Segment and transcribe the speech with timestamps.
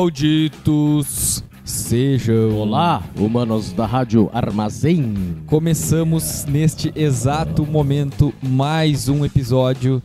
[0.00, 2.56] Malditos sejam.
[2.56, 5.36] Olá, humanos da Rádio Armazém.
[5.46, 10.02] Começamos neste exato momento mais um episódio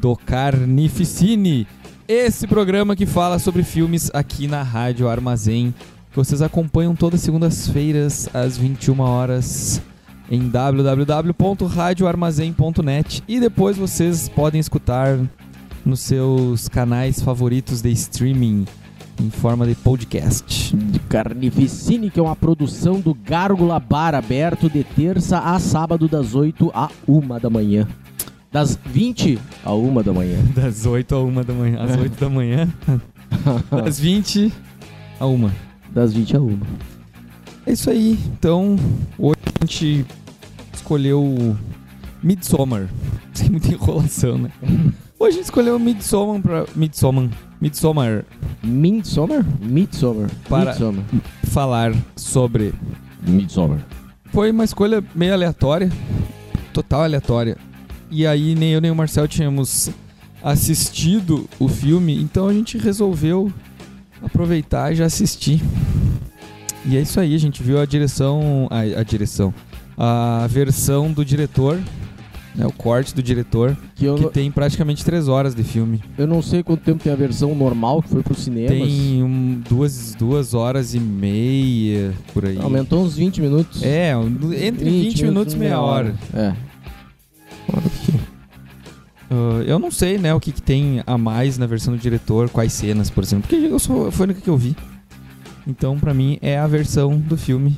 [0.00, 1.64] do Carnificine.
[2.08, 5.72] Esse programa que fala sobre filmes aqui na Rádio Armazém,
[6.10, 9.80] que vocês acompanham todas as segundas-feiras às 21 horas
[10.28, 15.16] em www.radioarmazém.net e depois vocês podem escutar
[15.84, 18.66] nos seus canais favoritos de streaming
[19.20, 20.76] em forma de podcast.
[21.08, 26.70] Carnificine, que é uma produção do Gárgula Bar aberto de terça a sábado, das 8
[26.74, 27.86] a 1 da manhã.
[28.52, 30.38] Das 20 a 1 da manhã.
[30.54, 31.82] Das 8 a 1 da manhã.
[31.82, 32.68] Às 8 da manhã.
[33.70, 34.52] Das 20
[35.20, 35.50] a 1.
[35.92, 36.60] Das 20 a 1.
[37.66, 38.18] É isso aí.
[38.38, 38.76] Então,
[39.18, 40.06] hoje a gente
[40.72, 41.56] escolheu
[42.22, 42.88] Midsommar.
[43.34, 44.50] Sem muita enrolação, né?
[45.18, 46.66] Hoje a gente escolheu Midsommar pra.
[46.74, 47.28] Midsommar.
[47.60, 48.24] Midsommar.
[48.62, 49.44] Midsommar?
[49.62, 50.30] Midsommar.
[50.48, 51.04] Para- Midsommar.
[51.44, 52.74] Falar sobre.
[53.26, 53.78] Midsommar.
[54.32, 55.90] Foi uma escolha meio aleatória.
[56.72, 57.56] Total aleatória.
[58.10, 59.90] E aí nem eu nem o Marcel tínhamos
[60.42, 63.50] assistido o filme, então a gente resolveu
[64.22, 65.60] aproveitar e já assistir.
[66.84, 68.68] E é isso aí, a gente viu a direção.
[68.70, 69.52] A, a direção.
[69.96, 71.80] A versão do diretor.
[72.56, 76.02] Né, o corte do diretor, Que que tem praticamente três horas de filme.
[76.16, 78.68] eu não sei quanto tempo tem a versão normal que foi pro cinema.
[78.68, 82.58] Tem um, duas, duas horas e meia por aí.
[82.58, 83.82] Aumentou uns 20 minutos.
[83.82, 86.14] É, um- entre 20, minutos e meia hora.
[86.32, 86.54] É.
[89.30, 92.48] Ah, eu não sei, né, o que, que tem a mais na versão do diretor,
[92.48, 94.76] quais cenas, por exemplo, porque eu só, foi a única que eu vi.
[95.66, 97.76] Então, pra mim, é a versão do filme.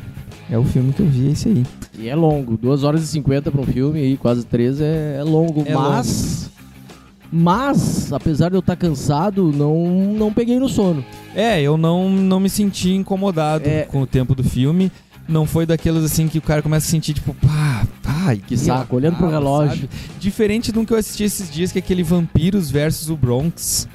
[0.50, 1.64] É o filme que eu vi, é esse aí.
[1.98, 5.22] E é longo, 2 horas e 50 pra um filme aí, quase 3 é, é
[5.22, 6.50] longo, É mas
[7.30, 11.04] mas apesar de eu estar cansado, não não peguei no sono.
[11.34, 13.82] É, eu não, não me senti incomodado É.
[13.82, 14.90] com o tempo do filme.
[15.28, 18.96] Não foi daquelas assim que o cara começa a sentir, tipo, pá, pá, Que saco,
[18.96, 19.86] olhando pro relógio.
[20.18, 23.86] Diferente de um que eu assisti esses dias, que é aquele Vampiros versus o Bronx.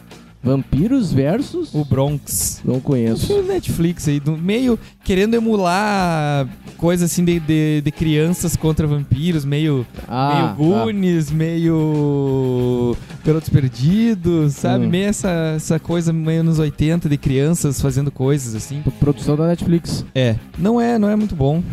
[0.43, 2.61] Vampiros versus O Bronx.
[2.65, 3.27] não Um conheço.
[3.27, 9.45] filme Netflix aí, do, meio querendo emular coisa assim de, de, de crianças contra vampiros,
[9.45, 12.95] meio, Ah, meio Goonies, meio
[13.25, 14.85] Garotos Perdidos, sabe?
[14.85, 14.89] Hum.
[14.89, 18.81] Meio essa, essa coisa meio nos 80 de crianças fazendo coisas assim.
[18.81, 18.91] tá.
[18.99, 20.05] produção da Netflix.
[20.13, 21.63] É, não é, não é muito bom.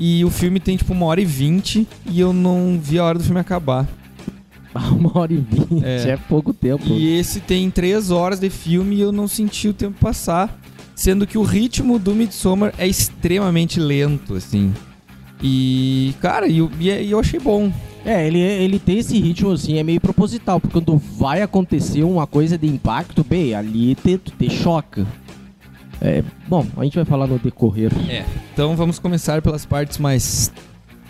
[0.00, 3.18] E o filme tem tipo uma hora e vinte e eu não vi a hora
[3.18, 3.86] do filme acabar.
[4.92, 6.10] Uma hora e vinte, É.
[6.10, 6.84] é, pouco tempo.
[6.88, 10.58] E esse tem três horas de filme e eu não senti o tempo passar.
[10.94, 14.72] Sendo que o ritmo do Midsommar é extremamente lento, assim.
[15.42, 17.72] E, cara, e eu, e é- e eu achei bom.
[18.04, 22.26] É, ele, ele tem esse ritmo assim, é meio proposital, porque quando vai acontecer uma
[22.26, 25.06] coisa de impacto, bem, ali te, te choca.
[26.00, 27.92] É, bom, a gente vai falar no decorrer.
[28.08, 28.24] É.
[28.52, 30.52] Então vamos começar pelas partes mais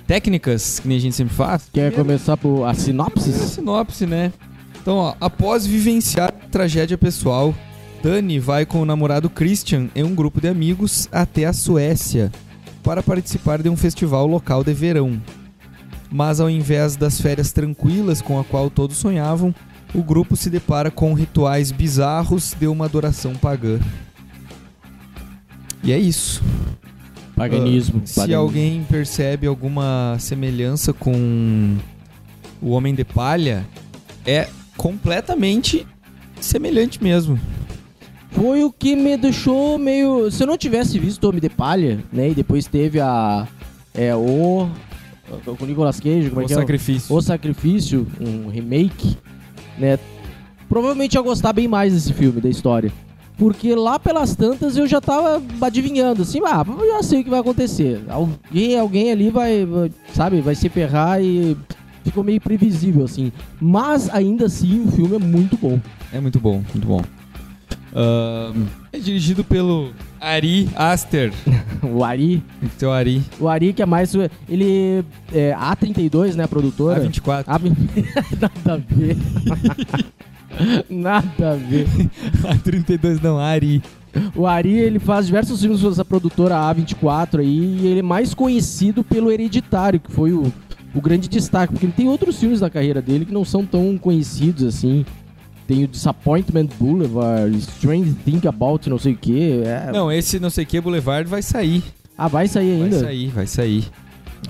[0.08, 1.64] técnicas, que nem a gente sempre faz.
[1.72, 3.32] Quer Primeiro, começar por a primeiro a sinopse?
[3.32, 4.32] sinopse, né?
[4.80, 7.54] Então, ó, após vivenciar a tragédia pessoal,
[8.02, 12.32] Dani vai com o namorado Christian e um grupo de amigos até a Suécia
[12.82, 15.20] para participar de um festival local de verão.
[16.10, 19.54] Mas ao invés das férias tranquilas com a qual todos sonhavam,
[19.94, 23.78] o grupo se depara com rituais bizarros de uma adoração pagã.
[25.84, 26.42] E é isso.
[27.38, 28.02] Paganismo.
[28.04, 28.42] Se paganismo.
[28.42, 31.76] alguém percebe alguma semelhança com
[32.60, 33.64] o Homem de Palha,
[34.26, 35.86] é completamente
[36.40, 37.38] semelhante mesmo.
[38.32, 40.30] Foi o que me deixou meio.
[40.30, 42.30] Se eu não tivesse visto Homem de Palha, né?
[42.30, 43.46] E depois teve a.
[43.94, 44.68] É o.
[45.44, 46.56] Com o Nicolas Cage, como é o que é?
[46.56, 47.14] sacrifício.
[47.14, 49.16] O Sacrifício, um remake,
[49.78, 49.98] né?
[50.68, 52.92] Provavelmente ia gostar bem mais desse filme, da história.
[53.38, 57.30] Porque lá pelas tantas eu já tava adivinhando, assim, ah, eu já sei o que
[57.30, 58.02] vai acontecer.
[58.08, 59.66] Alguém, alguém ali vai,
[60.12, 61.56] sabe, vai se ferrar e
[62.02, 63.30] ficou meio previsível, assim.
[63.60, 65.78] Mas ainda assim o filme é muito bom.
[66.12, 67.00] É muito bom, muito bom.
[67.94, 71.32] Ahn, é dirigido pelo Ari Aster.
[71.80, 72.42] O Ari,
[72.82, 73.22] o Ari.
[73.38, 74.12] o Ari que é mais.
[74.48, 75.04] Ele.
[75.32, 77.00] É A32, né, a produtora?
[77.08, 77.44] A24.
[77.46, 77.56] A...
[78.40, 79.16] Nada a ver.
[80.88, 81.86] Nada a ver.
[82.42, 83.82] A32 não, Ari.
[84.34, 88.34] O Ari, ele faz diversos filmes com essa produtora A24 aí, e ele é mais
[88.34, 90.52] conhecido pelo Hereditário, que foi o,
[90.94, 93.96] o grande destaque, porque ele tem outros filmes da carreira dele que não são tão
[93.98, 95.04] conhecidos assim.
[95.66, 99.60] Tem o Disappointment Boulevard, Strange Think About não sei o que.
[99.92, 101.84] Não, esse não sei que Boulevard vai sair.
[102.16, 103.00] Ah, vai sair Vai ainda?
[103.00, 103.84] sair, vai sair.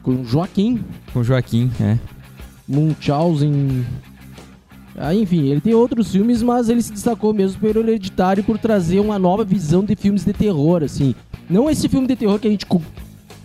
[0.02, 0.81] Com Joaquim
[1.12, 1.99] Com o Joaquim, é.
[2.69, 3.84] Munchausen.
[5.00, 8.99] Ah, enfim, ele tem outros filmes, mas ele se destacou mesmo pelo Hereditário por trazer
[8.99, 11.15] uma nova visão de filmes de terror, assim.
[11.49, 12.67] Não esse filme de terror que a gente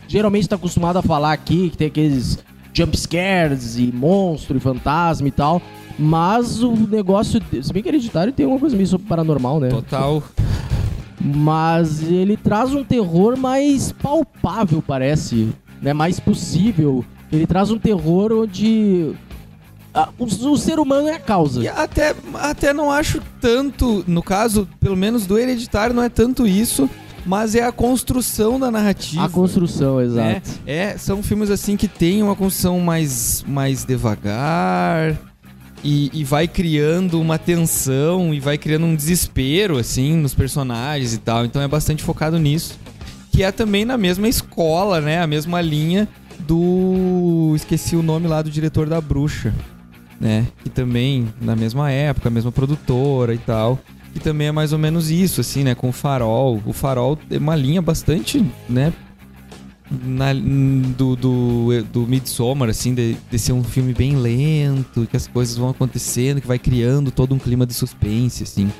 [0.07, 5.27] geralmente está acostumado a falar aqui, que tem aqueles jump scares e monstro e fantasma
[5.27, 5.61] e tal.
[5.97, 7.39] Mas o negócio.
[7.61, 9.69] Se bem que Hereditário tem uma coisa meio sobre paranormal, né?
[9.69, 10.23] Total.
[11.21, 15.49] Mas ele traz um terror mais palpável, parece,
[15.81, 15.93] né?
[15.93, 17.05] Mais possível.
[17.31, 19.13] Ele traz um terror onde
[20.17, 21.61] o, o ser humano é a causa.
[21.61, 26.47] E até, até não acho tanto, no caso, pelo menos do Hereditário, não é tanto
[26.47, 26.89] isso,
[27.25, 29.23] mas é a construção da narrativa.
[29.23, 30.03] A construção, né?
[30.03, 30.51] exato.
[30.65, 35.17] É, são filmes assim que tem uma construção mais, mais devagar
[35.83, 41.17] e, e vai criando uma tensão e vai criando um desespero, assim, nos personagens e
[41.17, 41.45] tal.
[41.45, 42.79] Então é bastante focado nisso.
[43.31, 45.21] Que é também na mesma escola, né?
[45.21, 46.07] A mesma linha
[46.39, 47.53] do.
[47.55, 49.53] Esqueci o nome lá do diretor da Bruxa,
[50.23, 50.47] né?
[50.63, 53.77] Que também, na mesma época, mesma produtora e tal.
[54.13, 55.75] Que também é mais ou menos isso, assim, né?
[55.75, 56.61] Com o Farol.
[56.65, 58.93] O Farol é uma linha bastante, né?
[59.91, 65.27] na- do, do, do Midsommar, assim, de, de ser um filme bem lento, que as
[65.27, 68.71] coisas vão acontecendo, que vai criando todo um clima de suspense, assim.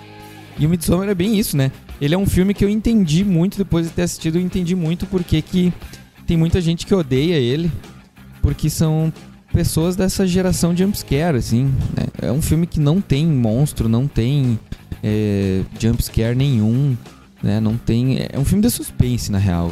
[0.58, 1.72] E o Midsommar é bem isso, né?
[2.02, 5.06] Ele é um filme que eu entendi muito depois de ter assistido, eu entendi muito
[5.06, 5.72] porque que
[6.26, 7.72] tem muita gente que odeia ele,
[8.42, 9.12] porque são
[9.54, 11.66] pessoas dessa geração de jumpscare, assim.
[11.96, 12.08] né?
[12.22, 14.60] É um filme que não tem monstro, não tem
[15.04, 16.98] é, jumpscare nenhum,
[17.42, 17.60] né?
[17.60, 18.18] Não tem...
[18.30, 19.72] É um filme de suspense, na real.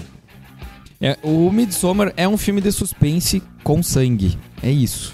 [1.01, 4.37] É, o Midsommar é um filme de suspense com sangue.
[4.61, 5.13] É isso.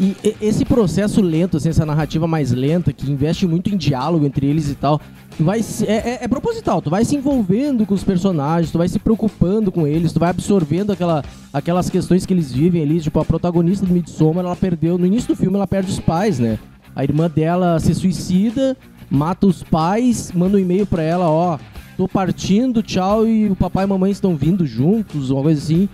[0.00, 4.46] E esse processo lento, assim, essa narrativa mais lenta, que investe muito em diálogo entre
[4.46, 5.00] eles e tal,
[5.44, 8.88] vai se- é, é- é proposital, tu vai se envolvendo com os personagens, tu vai
[8.88, 13.18] se preocupando com eles, tu vai absorvendo aquela, aquelas questões que eles vivem ali, tipo,
[13.20, 16.58] a protagonista do Midsommar, ela perdeu, no início do filme ela perde os pais, né?
[16.96, 18.76] A irmã dela se suicida,
[19.10, 21.58] mata os pais, manda um e-mail pra ela, ó,
[21.96, 25.88] tô partindo, tchau, e o papai e a mamãe estão vindo juntos, uma coisa assim.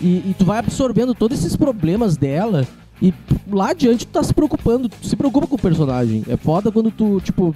[0.00, 2.66] E, e tu vai absorvendo todos esses problemas dela.
[3.02, 3.12] E
[3.50, 6.24] lá adiante tu tá se preocupando, tu se preocupa com o personagem.
[6.28, 7.54] É foda quando tu, tipo.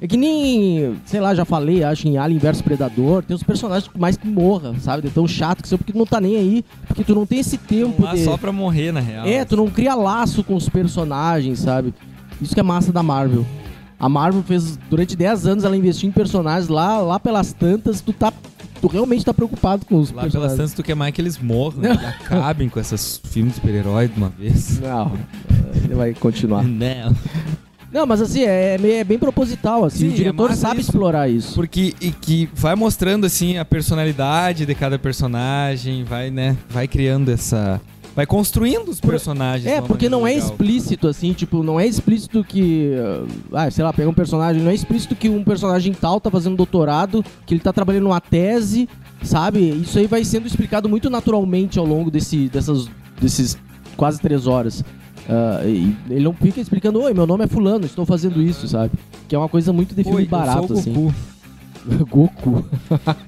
[0.00, 3.88] É que nem, sei lá, já falei, acho, em Alien vs Predador, tem os personagens
[3.90, 5.08] que mais que morra, sabe?
[5.08, 7.38] É tão chato que você porque tu não tá nem aí, porque tu não tem
[7.38, 8.22] esse tempo Lá de.
[8.24, 9.26] só pra morrer, na real.
[9.26, 11.94] É, tu não cria laço com os personagens, sabe?
[12.40, 13.46] Isso que é massa da Marvel.
[13.98, 18.12] A Marvel fez, durante 10 anos, ela investiu em personagens lá, lá pelas tantas, tu
[18.12, 18.30] tá.
[18.78, 21.80] Tu realmente tá preocupado com os Lá pelas tantas tu quer mais que eles morram,
[21.80, 24.78] que acabem com esses filmes de super-herói de uma vez.
[24.80, 25.12] Não,
[25.82, 26.62] ele vai continuar.
[26.68, 27.16] Não.
[27.96, 30.00] Não, mas assim, é, é bem proposital, assim.
[30.00, 30.90] Sim, o diretor é sabe isso.
[30.90, 31.54] explorar isso.
[31.54, 37.30] Porque e que vai mostrando assim a personalidade de cada personagem, vai, né, vai criando
[37.30, 37.80] essa
[38.14, 39.66] vai construindo os personagens.
[39.66, 40.46] É, uma porque não é legal.
[40.46, 42.92] explícito, assim, tipo, não é explícito que.
[43.50, 46.54] Ah, sei lá, pega um personagem, não é explícito que um personagem tal tá fazendo
[46.54, 48.86] doutorado, que ele tá trabalhando numa tese,
[49.22, 49.70] sabe?
[49.70, 53.56] Isso aí vai sendo explicado muito naturalmente ao longo desse, dessas, desses
[53.96, 54.84] quase três horas.
[55.64, 58.92] E ele não fica explicando, oi, meu nome é fulano, estou fazendo isso, sabe?
[59.28, 60.92] Que é uma coisa muito de filme Oi, eu sou barato, o assim.
[62.10, 62.64] Goku.
[62.64, 62.64] Goku.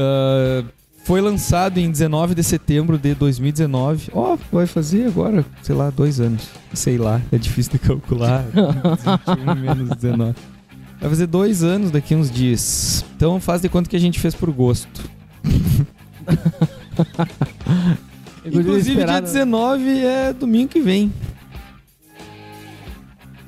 [0.00, 0.62] Ah,
[1.08, 4.10] foi lançado em 19 de setembro de 2019.
[4.12, 6.48] Ó, vai fazer agora, sei lá, dois anos.
[6.74, 8.44] Sei lá, é difícil de calcular.
[9.34, 10.34] 21 menos 19.
[11.00, 13.04] Vai fazer dois anos daqui uns dias.
[13.16, 15.08] Então faz de conta que a gente fez por gosto.
[18.48, 19.26] Inclusive, dia Esperado.
[19.26, 21.12] 19 é domingo que vem.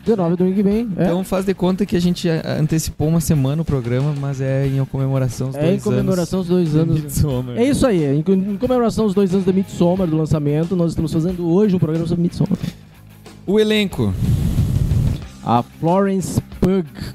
[0.04, 0.88] 19 domingo que vem.
[0.96, 1.04] É.
[1.04, 4.66] Então faz de conta que a gente ah, antecipou uma semana o programa, mas é
[4.66, 7.24] em comemoração aos É em dois comemoração aos dois anos.
[7.24, 7.56] anos.
[7.56, 11.12] É isso aí, em, em comemoração aos dois anos da Midsommar, do lançamento, nós estamos
[11.12, 12.58] fazendo hoje um programa sobre Midsommar.
[13.46, 14.12] O elenco.
[15.44, 16.39] A Florence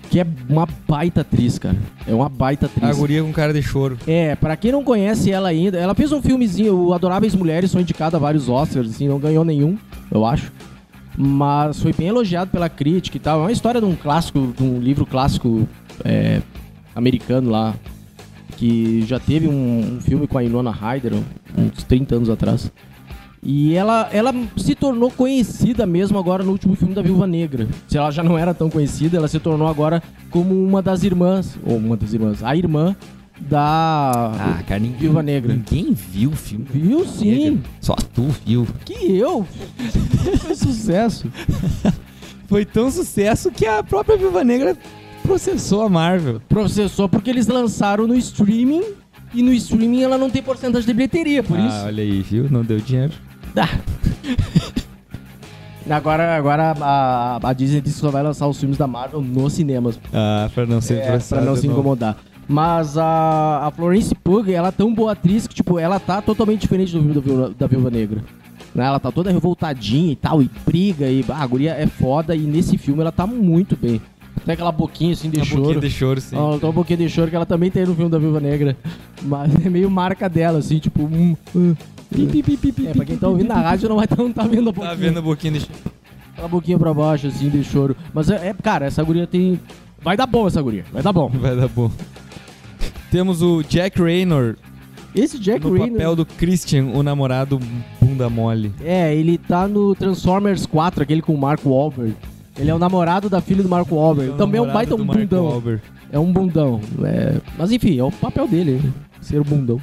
[0.09, 1.77] Que é uma baita atriz, cara.
[2.07, 2.89] É uma baita atriz.
[2.89, 3.97] A guria com cara de choro.
[4.07, 7.81] É, pra quem não conhece ela ainda, ela fez um filmezinho, o Adoráveis Mulheres, foi
[7.81, 9.77] indicado a vários Oscars, assim, não ganhou nenhum,
[10.11, 10.51] eu acho.
[11.17, 13.39] Mas foi bem elogiado pela crítica e tal.
[13.39, 15.67] É uma história de um clássico, de um livro clássico
[16.03, 16.41] é,
[16.93, 17.73] americano lá,
[18.57, 21.13] que já teve um, um filme com a Inona Ryder,
[21.57, 22.71] uns 30 anos atrás.
[23.47, 27.67] E ela, ela se tornou conhecida mesmo agora no último filme da Viúva Negra.
[27.87, 31.55] Se ela já não era tão conhecida, ela se tornou agora como uma das irmãs,
[31.63, 32.95] ou uma das irmãs, a irmã
[33.39, 35.53] da Ah, cara, ninguém, Viúva Negra.
[35.53, 36.65] Ninguém viu o filme.
[36.71, 38.67] Viu sim, Só tu viu.
[38.83, 39.45] que eu.
[40.41, 41.31] Foi sucesso.
[42.47, 44.75] Foi tão sucesso que a própria Viúva Negra
[45.21, 46.41] processou a Marvel.
[46.49, 48.83] Processou porque eles lançaram no streaming
[49.35, 51.85] e no streaming ela não tem porcentagem de bilheteria, por ah, isso.
[51.85, 52.49] olha aí, viu?
[52.49, 53.13] Não deu dinheiro.
[55.89, 59.53] Agora, agora a, a Disney disse que só vai lançar os filmes da Marvel nos
[59.53, 59.99] cinemas.
[60.11, 61.79] Ah, pra não ser É, pra não se novo.
[61.79, 62.17] incomodar.
[62.47, 66.61] Mas a, a Florence Pugh, ela é tão boa atriz que, tipo, ela tá totalmente
[66.61, 68.23] diferente do filme da Viúva, da Viúva Negra.
[68.73, 68.85] Né?
[68.85, 72.41] Ela tá toda revoltadinha e tal, e briga, e ah, a guria é foda, e
[72.41, 74.01] nesse filme ela tá muito bem.
[74.43, 75.61] Tem aquela boquinha assim de Uma choro.
[75.61, 76.35] boquinha de choro, sim.
[76.35, 78.75] Ela tem uma boquinha de choro que ela também tem no filme da Viúva Negra.
[79.23, 81.03] Mas é meio marca dela, assim, tipo.
[81.03, 81.77] Um, uh,
[82.15, 84.31] Pi, pi, pi, pi, é, pra quem tá ouvindo na rádio não vai tá, não
[84.31, 84.89] tá vendo a boquinha.
[84.89, 85.79] Tá vendo a boquinha de choro.
[86.33, 87.95] Aquela boquinha pra baixo, assim, de choro.
[88.13, 89.59] Mas é, é, cara, essa guria tem.
[90.01, 91.29] Vai dar bom essa guria, vai dar bom.
[91.29, 91.89] Vai dar bom.
[93.11, 94.55] Temos o Jack Raynor
[95.15, 95.91] Esse Jack no Raynor.
[95.91, 97.59] papel do Christian, o namorado
[98.01, 98.73] bunda mole.
[98.83, 102.15] É, ele tá no Transformers 4, aquele com o Mark Wahlberg.
[102.57, 104.37] Ele é o namorado da filha do Mark Wahlberg.
[104.37, 105.61] Também é um baita um bundão.
[106.11, 106.81] É um bundão.
[107.03, 107.39] É...
[107.57, 108.81] Mas enfim, é o papel dele,
[109.21, 109.81] ser bundão.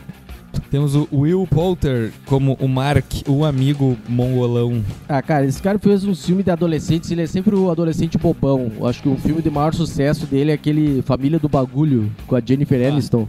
[0.70, 4.82] Temos o Will Poulter como o Mark, o amigo mongolão.
[5.08, 8.70] Ah, cara, esse cara fez um filme de adolescentes, ele é sempre o adolescente bobão.
[8.84, 12.40] Acho que o filme de maior sucesso dele é aquele Família do Bagulho, com a
[12.44, 13.28] Jennifer Aniston.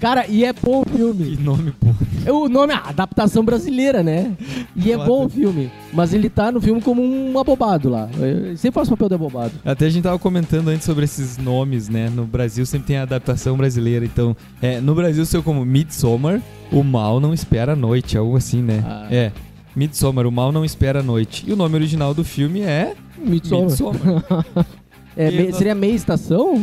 [0.00, 1.36] Cara, e é bom o filme.
[1.36, 1.88] Que nome, pô.
[2.24, 4.32] É O nome é adaptação brasileira, né?
[4.74, 5.06] E é Foda.
[5.06, 5.70] bom o filme.
[5.92, 8.08] Mas ele tá no filme como um abobado lá.
[8.18, 9.52] Ele sempre faz papel de abobado.
[9.64, 12.08] Até a gente tava comentando antes sobre esses nomes, né?
[12.08, 14.04] No Brasil sempre tem a adaptação brasileira.
[14.06, 16.40] Então, é, no Brasil saiu como Midsommar,
[16.72, 18.82] o mal não espera a noite, algo assim, né?
[18.86, 19.06] Ah.
[19.10, 19.32] É.
[19.76, 21.44] Midsommar, o mal não espera a noite.
[21.46, 23.66] E o nome original do filme é Midsommar.
[23.70, 24.24] Midsommar.
[25.16, 26.54] É, me- seria meia estação?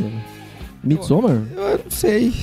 [0.83, 1.41] Midsommar?
[1.55, 2.33] Eu não sei.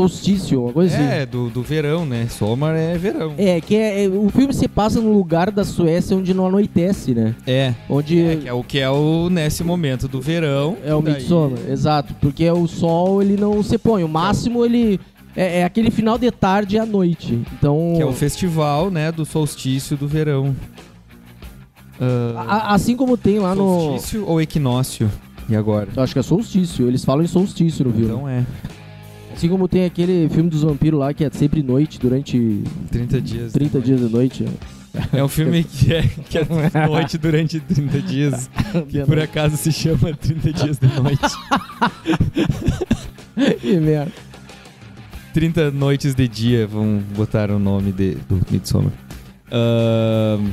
[0.00, 1.04] Solstício, uma coisa assim.
[1.04, 2.26] É, do, do verão, né?
[2.28, 3.32] Sommar é verão.
[3.38, 7.14] É, que é, é- o filme se passa num lugar da Suécia onde não anoitece,
[7.14, 7.34] né?
[7.46, 7.72] É.
[7.88, 10.76] Onde É, que é o que é o nesse momento do verão.
[10.84, 12.12] é o daí- Midsommar, exato.
[12.20, 14.04] Porque o sol ele não se põe.
[14.04, 15.00] O máximo ele
[15.34, 17.40] é, é aquele final de tarde à noite.
[17.58, 20.54] Então, Que é o festival, né, do solstício do verão.
[21.98, 23.64] Ah, a- assim como tem lá no.
[23.64, 25.10] solstício ou equinócio?
[25.48, 25.88] E agora?
[25.96, 26.86] Eu acho que é solstício.
[26.86, 28.06] Eles falam em solstício no filme.
[28.06, 28.44] Então é.
[29.36, 33.52] Assim como tem aquele filme dos vampiros lá que é sempre noite durante 30 dias.
[33.52, 34.46] 30 dias de noite.
[35.12, 36.46] É um filme que é, que é
[36.88, 38.50] noite durante 30 dias.
[38.88, 41.36] Que por acaso se chama 30 dias de noite.
[43.60, 44.12] que merda.
[45.34, 48.92] 30 noites de dia, vão botar o nome de, do Midsommar.
[49.52, 50.48] Ahn,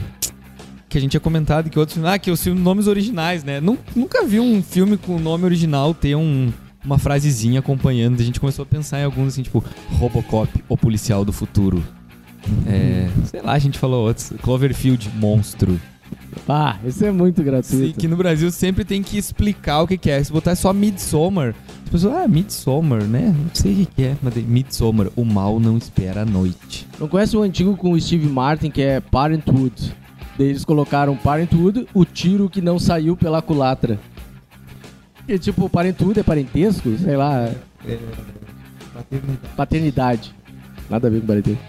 [0.90, 3.62] que a gente tinha comentado que outros Ah, que os filmes, nomes originais, né?
[3.62, 6.52] Nun- Nunca vi um filme com o nome original ter um,
[6.84, 8.20] uma frasezinha acompanhando.
[8.20, 11.84] A gente começou a pensar em alguns assim, tipo Robocop, o policial do futuro.
[12.68, 14.34] É, sei lá, a gente falou outros.
[14.42, 15.80] Cloverfield, monstro.
[16.46, 18.00] Pá, isso é muito Sim, gratuito.
[18.00, 20.24] que no Brasil sempre tem que explicar o que, que é.
[20.24, 23.34] Se botar só Midsommar, as pessoas, ah, Midsommar, né?
[23.38, 26.88] Não sei o que, que é, mas Midsommar, o mal não espera a noite.
[27.00, 29.96] Não conhece o antigo com o Steve Martin, que é Parenthood?
[30.38, 34.00] Daí eles colocaram Parenthood, o tiro que não saiu pela culatra.
[35.28, 36.98] E tipo, Parenthood é parentesco?
[36.98, 37.50] Sei lá,
[39.56, 40.34] paternidade.
[40.90, 41.64] Nada a ver com parentesco.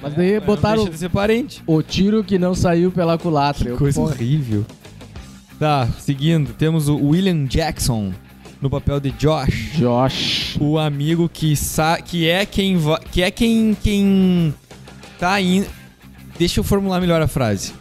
[0.00, 1.62] Mas daí Mas botaram Não deixa de ser parente.
[1.66, 3.70] o tiro que não saiu pela culatra.
[3.70, 4.64] Que coisa porra, horrível.
[5.58, 8.12] Tá, seguindo, temos o William Jackson
[8.60, 9.72] no papel de Josh.
[9.76, 10.56] Josh.
[10.60, 12.76] o amigo que sa que é quem
[13.10, 14.54] que é quem quem
[15.18, 15.66] tá indo.
[16.38, 17.72] Deixa eu formular melhor a frase.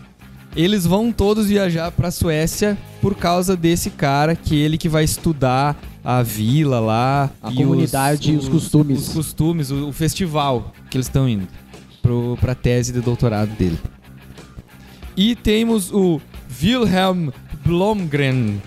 [0.56, 5.80] Eles vão todos viajar pra Suécia por causa desse cara que ele que vai estudar
[6.04, 9.08] a vila lá, A e comunidade e os costumes.
[9.08, 11.48] os costumes, o, o festival que eles estão indo
[12.02, 13.80] pro pra tese de doutorado dele.
[15.16, 16.20] E temos o
[16.62, 17.30] Wilhelm
[17.64, 18.62] Blomgren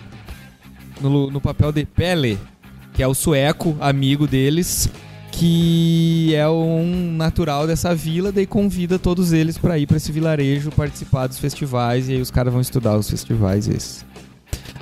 [1.01, 2.39] no, no papel de Pele,
[2.95, 4.89] que é o sueco, amigo deles,
[5.39, 10.71] que é um natural dessa vila, daí convida todos eles pra ir pra esse vilarejo
[10.71, 14.05] participar dos festivais, e aí os caras vão estudar os festivais esses.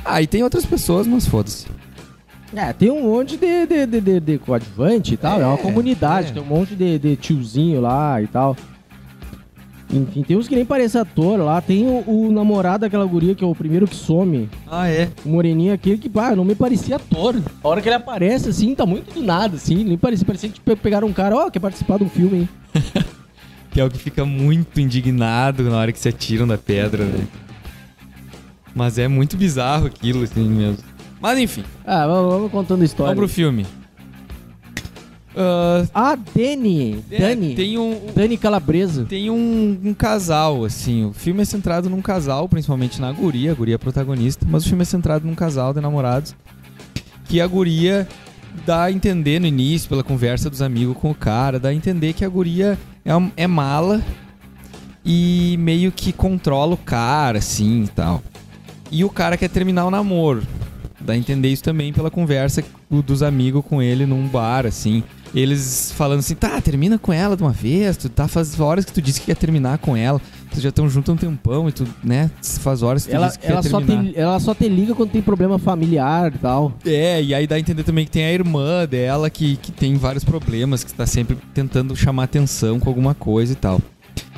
[0.05, 1.67] Ah, e tem outras pessoas, mas foda-se.
[2.55, 5.41] É, tem um monte de, de, de, de- de coadjuvante e tal.
[5.41, 6.33] É, uma É, comunidade, é.
[6.33, 8.55] tem um monte de, de tiozinho lá e tal.
[9.93, 11.61] Enfim, tem uns que nem parece ator lá.
[11.61, 14.49] Tem o, o namorado daquela guria que é o primeiro que some.
[14.67, 15.11] Ah, é?
[15.25, 17.37] O moreninho aquele que, pá, não me parecia ator.
[17.63, 19.85] A hora que ele aparece, assim, tá muito do nada, assim.
[19.85, 22.49] Nem parecia, parecia que tipo, pegaram um cara, ó, quer participar de um filme, hein?
[23.73, 27.27] Que é o que fica muito indignado na hora que se atiram da pedra, né?
[28.75, 30.77] Mas é muito bizarro aquilo, assim mesmo.
[31.21, 33.15] Mas enfim, Ah, vamos, vamos contando a história.
[33.15, 33.67] vamos pro filme.
[35.37, 37.03] Ah, Ah, Dani!
[37.11, 37.55] é, Dani!
[37.55, 39.05] Tem um, Dani Calabresa.
[39.07, 41.05] tem um, um casal, assim.
[41.07, 43.53] O filme é centrado num casal, principalmente na guria.
[43.53, 44.47] A guria é protagonista.
[44.49, 46.35] Mas o filme é centrado num casal de namorados.
[47.27, 48.07] Que a guria
[48.67, 52.13] dá a entender no início, pela conversa dos amigos com o cara, dá a entender
[52.13, 53.13] que a guria é,
[53.45, 54.03] é mala
[55.05, 58.23] e meio que controla o cara, assim e tal.
[58.91, 60.43] e o cara quer terminar o namoro.
[61.01, 65.03] Dá a entender isso também pela conversa dos amigos com ele num bar, assim.
[65.35, 68.93] Eles falando assim, tá, termina com ela de uma vez, tu tá faz horas que
[68.93, 70.21] tu disse que quer terminar com ela.
[70.51, 73.29] Vocês já estão juntos há um tempão e tu, né, faz horas que tu Ela,
[73.29, 74.13] disse que ela, quer só terminar.
[74.13, 76.75] te, ela só te liga quando tem problema familiar e tal.
[76.85, 79.97] É, e aí dá a entender também que tem a irmã dela que, que tem
[79.97, 83.81] vários problemas, que tá sempre tentando chamar atenção com alguma coisa e tal.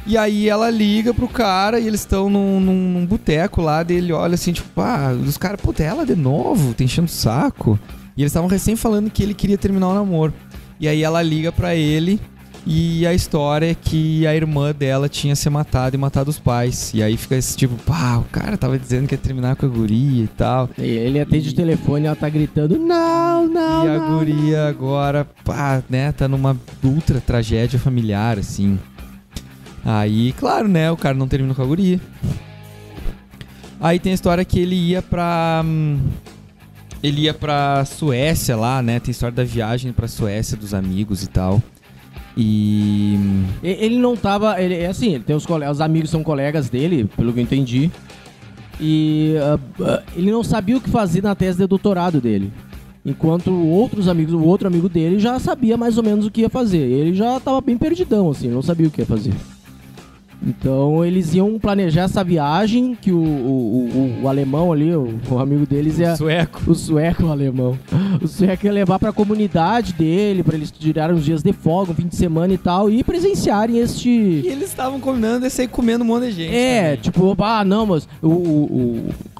[0.06, 4.12] E aí ela liga pro cara e eles estão num, num, num boteco lá, dele
[4.12, 7.78] olha assim, tipo, ah, os caras, puta, é ela de novo, tá enchendo o saco.
[8.16, 10.32] E eles estavam recém falando que ele queria terminar o namoro.
[10.84, 12.20] E aí ela liga pra ele
[12.66, 16.92] e a história é que a irmã dela tinha se matado e matado os pais.
[16.92, 19.68] E aí fica esse tipo, pá, o cara tava dizendo que ia terminar com a
[19.70, 20.68] guria e tal.
[20.76, 23.86] E Ele atende E- o telefone e ela tá gritando: Não, não.
[23.86, 24.18] E a não.
[24.18, 28.78] guria agora, pá, né, tá numa ultra tragédia familiar, assim.
[29.82, 31.98] Aí, claro, né, o cara não termina com a guria.
[33.80, 35.62] Aí tem a história que ele ia pra.
[35.64, 35.98] hum,
[37.04, 38.99] Ele ia pra Suécia lá, né?
[38.99, 41.62] Tem história da viagem pra Suécia dos amigos e tal.
[42.34, 43.18] E.
[43.62, 44.58] Ele não tava.
[44.58, 47.90] Ele, é assim, ele tem os, os amigos são colegas dele, pelo que eu entendi.
[48.80, 52.50] E ah, ah, ele não sabia o que fazer na tese de doutorado dele.
[53.04, 56.49] Enquanto outros amigos, o outro amigo dele já sabia mais ou menos o que ia
[56.49, 56.78] fazer.
[56.78, 59.34] Ele já tava bem perdidão, assim, não sabia o que ia fazer.
[60.46, 63.88] Então eles iam planejar essa viagem que o, o,
[64.20, 66.16] o- o alemão ali, o, o amigo deles ia.
[66.16, 66.62] Sueco.
[66.66, 67.78] O sueco o alemão.
[68.20, 71.94] O sueco ia levar pra comunidade dele, pra eles tirarem uns dias de folga, um
[71.94, 74.10] fim de semana e tal, e presenciarem E este.
[74.10, 76.54] eles estavam combinando esse aí comendo um monte de gente.
[76.54, 77.00] É, também.
[77.00, 78.28] tipo, ah, não, mas o.
[78.28, 78.32] o,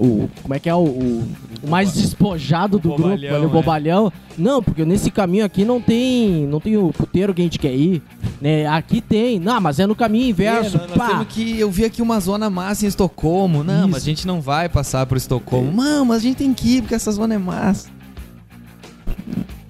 [0.01, 1.23] o, o- como é que é o,
[1.65, 3.47] o, mais despojado O do grupo, ali, o é.
[3.47, 4.13] bobalhão.
[4.37, 6.47] Não, porque nesse caminho aqui não tem.
[6.47, 8.03] Não tem o puteiro que a gente quer ir.
[8.41, 8.67] Né?
[8.67, 9.39] Aqui tem.
[9.39, 10.77] Não, mas é no caminho inverso.
[10.77, 11.59] É, nós, que.
[11.59, 13.63] Eu vi aqui uma zona massa em Estocolmo.
[13.63, 13.89] Não, Isso.
[13.89, 15.73] mas a gente não vai passar por Estocolmo.
[15.73, 17.89] Não, mas a gente tem que ir, porque essa zona é massa.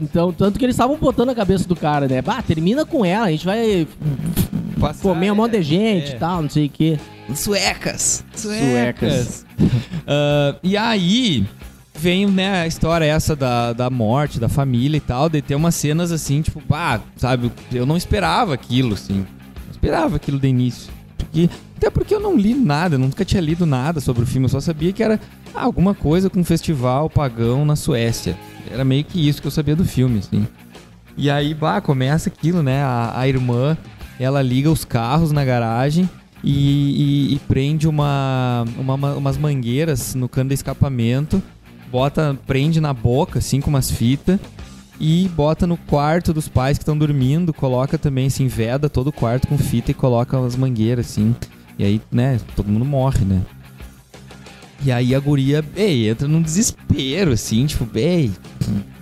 [0.01, 2.21] Então, tanto que eles estavam botando a cabeça do cara, né?
[2.21, 3.87] Bah, termina com ela, a gente vai
[4.81, 6.17] Passar, comer um monte de gente é.
[6.17, 6.99] e tal, não sei o quê.
[7.35, 8.25] Suecas.
[8.35, 9.45] Suecas.
[10.07, 11.47] Ah, e aí
[11.97, 15.75] vem, né, a história essa da, da morte, da família e tal, de ter umas
[15.75, 19.19] cenas assim, tipo, pá, sabe, eu não esperava aquilo, assim.
[19.65, 20.93] Não esperava aquilo de início.
[21.17, 24.51] Porque, até porque eu não li nada, nunca tinha lido nada sobre o filme, eu
[24.51, 25.19] só sabia que era
[25.55, 28.37] ah, alguma coisa com um festival pagão na Suécia.
[28.71, 30.47] Era meio que isso que eu sabia do filme, assim.
[31.17, 32.83] E aí, bah, começa aquilo, né?
[32.83, 33.77] A, a irmã,
[34.19, 36.09] ela liga os carros na garagem
[36.43, 41.41] e, e- e prende uma- uma- umas mangueiras no cano de escapamento,
[41.95, 44.41] bota, prende na boca, assim, com umas fitas,
[44.99, 49.13] e bota no quarto dos pais que estão dormindo, coloca também, assim, veda todo o
[49.13, 51.37] quarto com fita e coloca as mangueiras, assim.
[51.79, 53.43] E aí, né, todo mundo morre, né?
[54.85, 58.33] E aí a guria, ei, entra num desespero, assim, tipo, ei,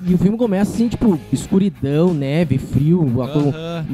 [0.04, 3.08] E o filme começa assim, tipo, escuridão, neve, frio,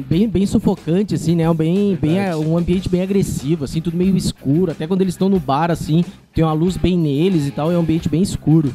[0.09, 1.51] bem, bem sufocante, assim, né?
[1.53, 4.71] Bem, bem, um ambiente bem agressivo, assim, tudo meio escuro.
[4.71, 7.77] Até quando eles estão no bar, assim, tem uma luz bem neles e tal, é
[7.77, 8.73] um ambiente bem escuro.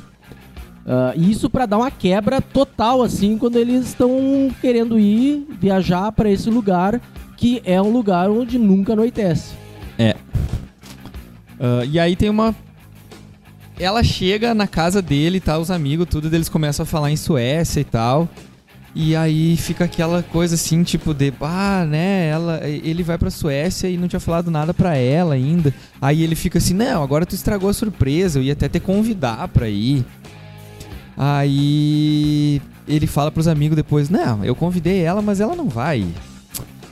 [1.17, 4.11] E isso pra dar uma quebra total, assim, quando eles estão
[4.61, 7.01] querendo ir viajar pra esse lugar,
[7.37, 9.53] que é um lugar onde nunca anoitece.
[11.59, 12.55] Ah, e aí tem uma.
[13.79, 15.59] Ela chega na casa dele, tá?
[15.59, 18.29] Os amigos, tudo, eles começam a falar em Suécia e tal.
[18.95, 23.89] E aí fica aquela coisa assim, tipo, de, ah, né, ela, ele vai pra Suécia
[23.89, 25.75] e não tinha falado nada pra ela ainda.
[26.01, 29.49] Aí ele fica assim, não, agora tu estragou a surpresa, eu ia até te convidar
[29.49, 30.05] pra ir.
[31.17, 36.15] Aí ele fala pros amigos depois, não, eu convidei ela, mas ela não vai ir.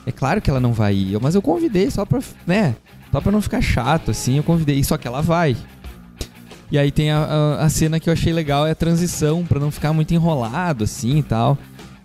[0.05, 2.75] É claro que ela não vai ir, mas eu convidei só pra, né,
[3.11, 5.55] só pra não ficar chato, assim, eu convidei, só que ela vai.
[6.71, 9.59] E aí tem a, a- a cena que eu achei legal, é a transição, pra
[9.59, 11.57] não ficar muito enrolado, assim e tal.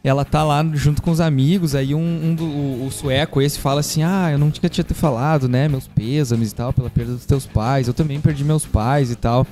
[0.05, 1.99] Ela tá lá junto com os amigos, aí um,
[2.31, 5.67] um do, o, o sueco esse fala assim, ah, eu tinha tinha te falado, né,
[5.69, 9.17] meus pêsames e tal, pela perda dos teus pais, eu também perdi meus pais e
[9.17, 9.47] tal.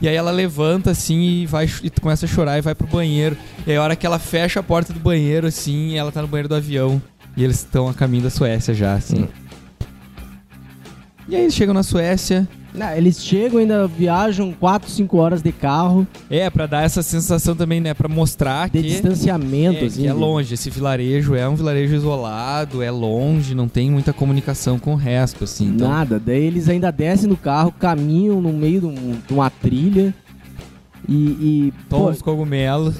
[0.00, 3.36] E aí ela levanta assim e vai e começa a chorar e vai pro banheiro.
[3.66, 6.28] E aí a hora que ela fecha a porta do banheiro, assim, ela tá no
[6.28, 7.00] banheiro do avião.
[7.36, 9.28] E eles estão a caminho da Suécia já, assim.
[11.28, 12.48] E aí eles chegam na Suécia.
[12.78, 17.56] Ah, eles chegam, ainda viajam 4, 5 horas de carro, É, pra dar essa sensação
[17.56, 17.94] também, né?
[17.94, 20.02] Pra mostrar de que, distanciamento, é, assim.
[20.02, 20.54] que é de- longe.
[20.54, 25.44] Esse vilarejo é um vilarejo isolado, é longe, não tem muita comunicação com o resto,
[25.44, 25.66] assim.
[25.68, 26.20] Então, Nada.
[26.24, 30.14] Daí eles ainda descem no carro, caminham no meio de, um- de uma trilha.
[31.08, 32.96] E, e, toma pô, os cogumelos.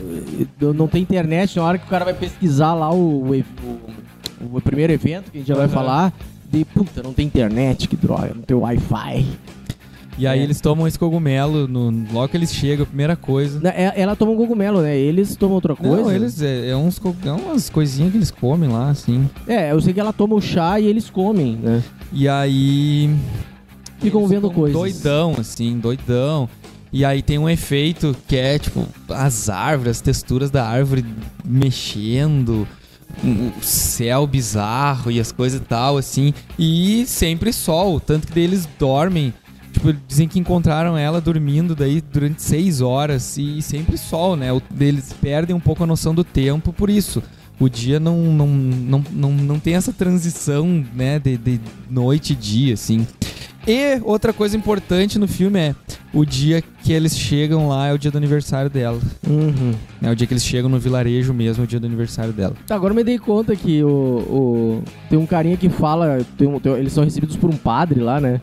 [0.75, 1.57] não tem internet.
[1.57, 5.39] Na hora que o cara vai pesquisar lá o, o, o- o primeiro evento que
[5.39, 5.75] a gente já vai Aham.
[5.75, 6.13] falar,
[6.51, 9.25] de puta, não tem internet, que droga, não tem Wi-Fi.
[10.21, 10.43] E aí É.
[10.43, 13.59] eles tomam esse cogumelo, no, logo que eles chegam, a primeira coisa.
[13.69, 14.95] É- Ela toma um cogumelo, né?
[14.95, 16.03] Eles tomam outra coisa.
[16.03, 19.29] Não, eles é, é uns, é umas coisinhas que eles comem lá, assim.
[19.49, 21.83] É, eu sei que ela toma o chá e eles comem, né?
[22.13, 23.09] E aí.
[23.99, 24.79] Ficam vendo ficam coisas.
[24.79, 26.49] Doidão, assim, doidão.
[26.93, 31.03] E aí tem um efeito que é, tipo, as árvores, as texturas da árvore
[31.45, 32.67] mexendo,
[33.25, 36.35] o céu bizarro e as coisas e tal, assim.
[36.59, 39.33] E sempre sol, tanto que daí eles dormem.
[39.73, 44.49] Tipo, dizem que encontraram ela dormindo daí durante seis horas e sempre sol, né?
[44.79, 47.23] Eles perdem um pouco a noção do tempo por isso.
[47.59, 52.37] O dia não, não, não, não, não tem essa transição, né, de, de noite e
[52.37, 53.07] dia, assim.
[53.69, 55.75] E outra coisa importante no filme é
[56.15, 58.99] o dia que eles chegam lá é o dia do aniversário dela.
[59.29, 59.75] Uhum.
[60.03, 62.55] É o dia que eles chegam no vilarejo mesmo, é o dia do aniversário dela.
[62.67, 66.49] Tá, Agora eu me dei conta que o, o- tem um carinha que fala, tem
[66.49, 68.41] um- tem- eles são recebidos por um padre lá, né?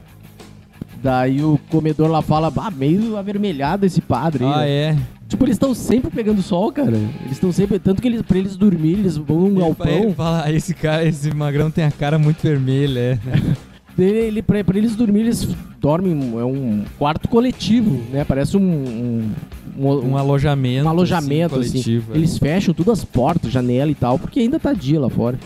[1.08, 4.52] Daí o comedor lá fala, ah, meio avermelhado esse padre aí.
[4.52, 4.98] Ah, né?" é.
[5.26, 6.98] Tipo, eles estão sempre pegando sol, cara.
[6.98, 7.80] Eles estão sempre.
[7.80, 10.13] Tanto que eles, pra eles dormirem, eles vão num Ele galpão.
[10.13, 13.20] fala, "Ah, esse cara, esse magrão tem a cara muito vermelha, é.
[13.98, 15.48] Ele, ele, pra, pra eles dormirem, eles
[15.82, 16.12] dormem.
[16.38, 18.24] É um quarto coletivo, né?
[18.26, 18.62] Parece um.
[18.62, 19.32] Um,
[19.76, 20.86] um- Um alojamento.
[20.86, 21.72] um alojamento, assim, assim.
[21.72, 22.13] coletivo.
[22.13, 22.17] é.
[22.17, 25.39] Eles fecham todas as portas, janela e tal, porque ainda tá dia lá fora.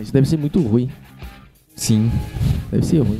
[0.00, 0.90] Isso deve ser muito ruim.
[1.74, 2.10] Sim.
[2.70, 3.18] Deve ser ruim.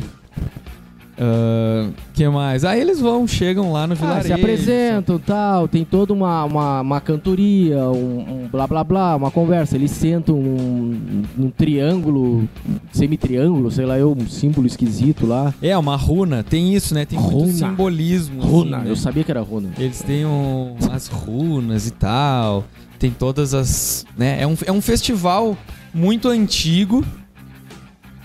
[1.23, 2.65] Ah, que mais?
[2.65, 4.27] Aí eles vão, chegam lá no Ah, vilarejo.
[4.27, 9.31] se apresentam tal, tem toda uma, uma, uma cantoria, um, um blá blá blá, uma
[9.31, 9.77] conversa.
[9.77, 12.49] Eles sentam num, num triângulo,
[12.91, 15.53] semitriângulo, sei lá, eu, um símbolo esquisito lá.
[15.61, 16.43] É, uma runa.
[16.43, 17.05] Tem isso, né?
[17.05, 17.53] Tem muito Runa.
[17.53, 18.41] simbolismo.
[18.43, 18.91] Runa, assim, né?
[18.91, 19.71] eu sabia que era runa.
[19.79, 22.65] Eles têm um, as runas e tal.
[22.99, 24.05] Tem todas as.
[24.17, 24.43] Né?
[24.43, 25.57] É, um, é um festival
[25.93, 27.05] muito antigo.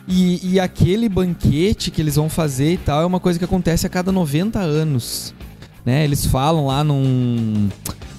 [0.07, 3.87] E, e aquele banquete que eles vão fazer e tal é uma coisa que acontece
[3.87, 5.33] a cada 90 anos.
[5.83, 6.03] Né?
[6.03, 7.69] Eles falam lá num,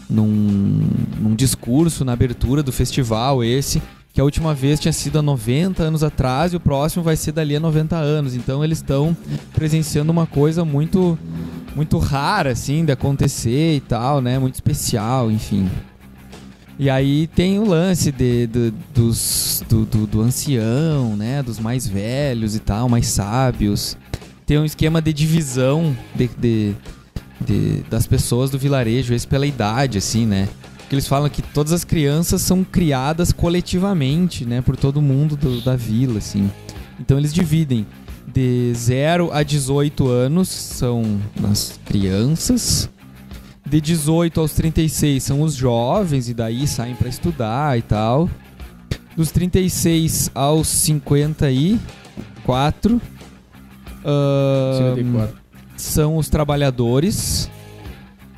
[0.08, 0.88] num,
[1.20, 3.82] num discurso na abertura do festival esse.
[4.12, 7.32] Que a última vez tinha sido há 90 anos atrás e o próximo vai ser
[7.32, 8.34] dali a 90 anos.
[8.34, 9.14] Então eles estão
[9.52, 11.18] presenciando uma coisa muito
[11.74, 14.38] muito rara, assim, de acontecer e tal, né?
[14.38, 15.68] Muito especial, enfim.
[16.78, 21.42] E aí tem o lance de, do- dos, do, do, do ancião, né?
[21.42, 23.96] Dos mais velhos e tal, mais sábios.
[24.44, 26.74] Tem um esquema de divisão de, de-
[27.40, 30.48] de- das pessoas do vilarejo, esse pela idade, assim, né?
[30.78, 34.60] Porque eles falam que todas as crianças são criadas coletivamente, né?
[34.60, 36.50] Por todo mundo do- da vila, assim.
[37.00, 37.86] Então eles dividem
[38.32, 41.18] de 0 a 18 anos são
[41.50, 42.88] as crianças.
[43.66, 48.30] De 18 aos 36 são os jovens e daí saem pra estudar e tal.
[49.16, 53.00] Dos 36 aos 54
[54.04, 55.28] ahn,
[55.76, 57.50] são os trabalhadores.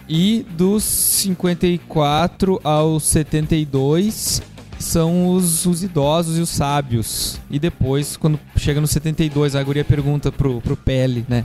[0.08, 4.40] E dos 54 aos 72
[4.78, 7.38] são os, os idosos e os sábios.
[7.50, 11.44] E depois, quando chega no 72, a guria pergunta pro, pro Pele, né?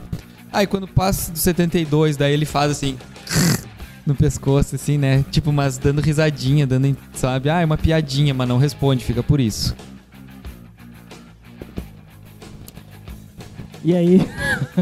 [0.50, 2.96] Aí quando passa do 72, daí ele faz assim.
[4.06, 5.24] No pescoço, assim, né?
[5.30, 7.48] Tipo, mas dando risadinha, dando, sabe?
[7.48, 9.74] Ah, é uma piadinha, mas não responde, fica por isso.
[13.82, 14.20] E aí.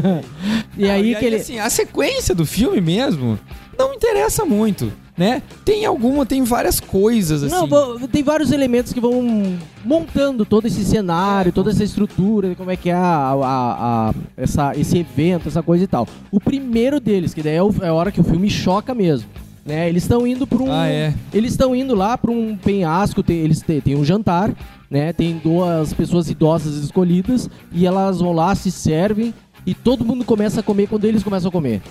[0.77, 1.35] e aí Não, que ele.
[1.37, 3.39] assim, a sequência do filme mesmo
[3.77, 5.41] não interessa muito, né?
[5.63, 7.53] Tem alguma, tem várias coisas assim.
[7.55, 12.75] Não, tem vários elementos que vão montando todo esse cenário, toda essa estrutura, como é
[12.75, 16.07] que é a, a- a- essa, esse evento, essa coisa e tal.
[16.31, 19.29] O primeiro deles, que daí é, o- é a hora que o filme choca mesmo.
[19.65, 19.87] Né?
[19.87, 20.69] Eles estão indo para um.
[20.73, 21.13] Ah, é.
[21.33, 24.51] Eles estão indo lá para um penhasco, tem, eles têm, tem um jantar,
[24.91, 25.13] né?
[25.13, 29.33] Tem duas pessoas idosas escolhidas e elas vão lá, se servem
[29.65, 31.81] e todo mundo começa a comer quando eles começam a comer.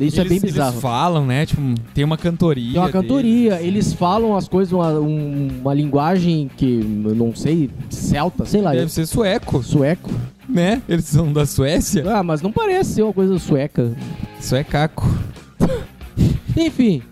[0.00, 0.70] Isso é Eles- bem bizarro.
[0.72, 1.44] Eles falam, né?
[1.44, 1.60] Tipo,
[1.94, 2.72] tem uma cantoria.
[2.72, 7.34] Tem uma cantoria, deles, eles falam as coisas, uma, um- uma linguagem que eu não
[7.34, 10.10] sei, celta, sei lá, Deve ser sueco, sueco.
[10.48, 10.80] né?
[10.88, 12.02] Eles são da Suécia.
[12.08, 13.92] Ah, mas não parece ser uma coisa sueca.
[14.40, 15.06] Suecaco.
[16.56, 17.02] Enfim,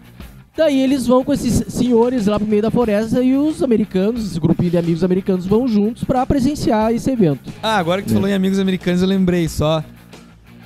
[0.56, 4.40] daí eles vão com esses senhores lá pro meio da floresta e os americanos, esse
[4.40, 7.50] grupinho de amigos americanos, vão juntos pra presenciar esse evento.
[7.62, 8.14] Ah, agora que tu É.
[8.14, 9.82] falou em amigos americanos, eu lembrei só.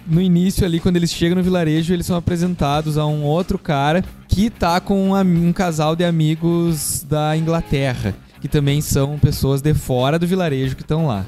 [0.07, 4.05] No início ali, quando eles chegam no vilarejo, eles são apresentados a um outro cara
[4.29, 8.15] que tá com um, um casal de amigos da Inglaterra.
[8.41, 11.25] Que também são pessoas de fora do vilarejo que estão lá.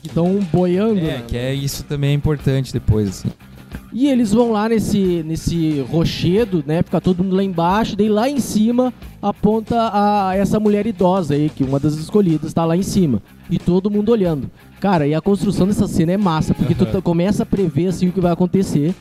[0.00, 1.00] Que estão boiando.
[1.00, 1.24] É, né?
[1.26, 3.28] que é isso também é importante depois, assim.
[3.92, 6.82] E eles vão lá nesse, nesse rochedo, né?
[6.82, 11.50] Fica todo mundo lá embaixo, daí lá em cima aponta a essa mulher idosa aí,
[11.54, 13.22] que uma das escolhidas tá lá em cima.
[13.50, 14.50] E todo mundo olhando.
[14.80, 16.92] Cara, e a construção dessa cena é massa, porque tu Aham.
[16.92, 18.94] tá- começa a prever assim o que vai acontecer.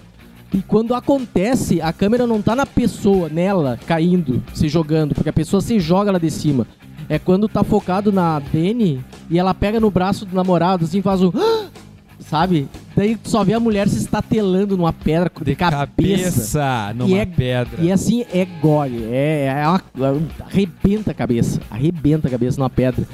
[0.53, 5.33] E quando acontece, a câmera não tá na pessoa, nela, caindo, se jogando, porque a
[5.33, 6.67] pessoa se joga lá de cima.
[7.07, 8.99] É quando tá focado na Dani
[9.29, 11.31] e ela pega no braço do namorado, assim, faz um.
[12.29, 12.67] Sabe?
[12.95, 15.87] Daí tu só vê a mulher se estatelando numa pedra de, De cabeça.
[15.89, 17.81] cabeça numa é- pedra.
[17.83, 19.03] E assim, é gore.
[19.11, 19.81] É, é uma,
[20.45, 21.59] arrebenta a cabeça.
[21.69, 23.05] Arrebenta a cabeça numa pedra.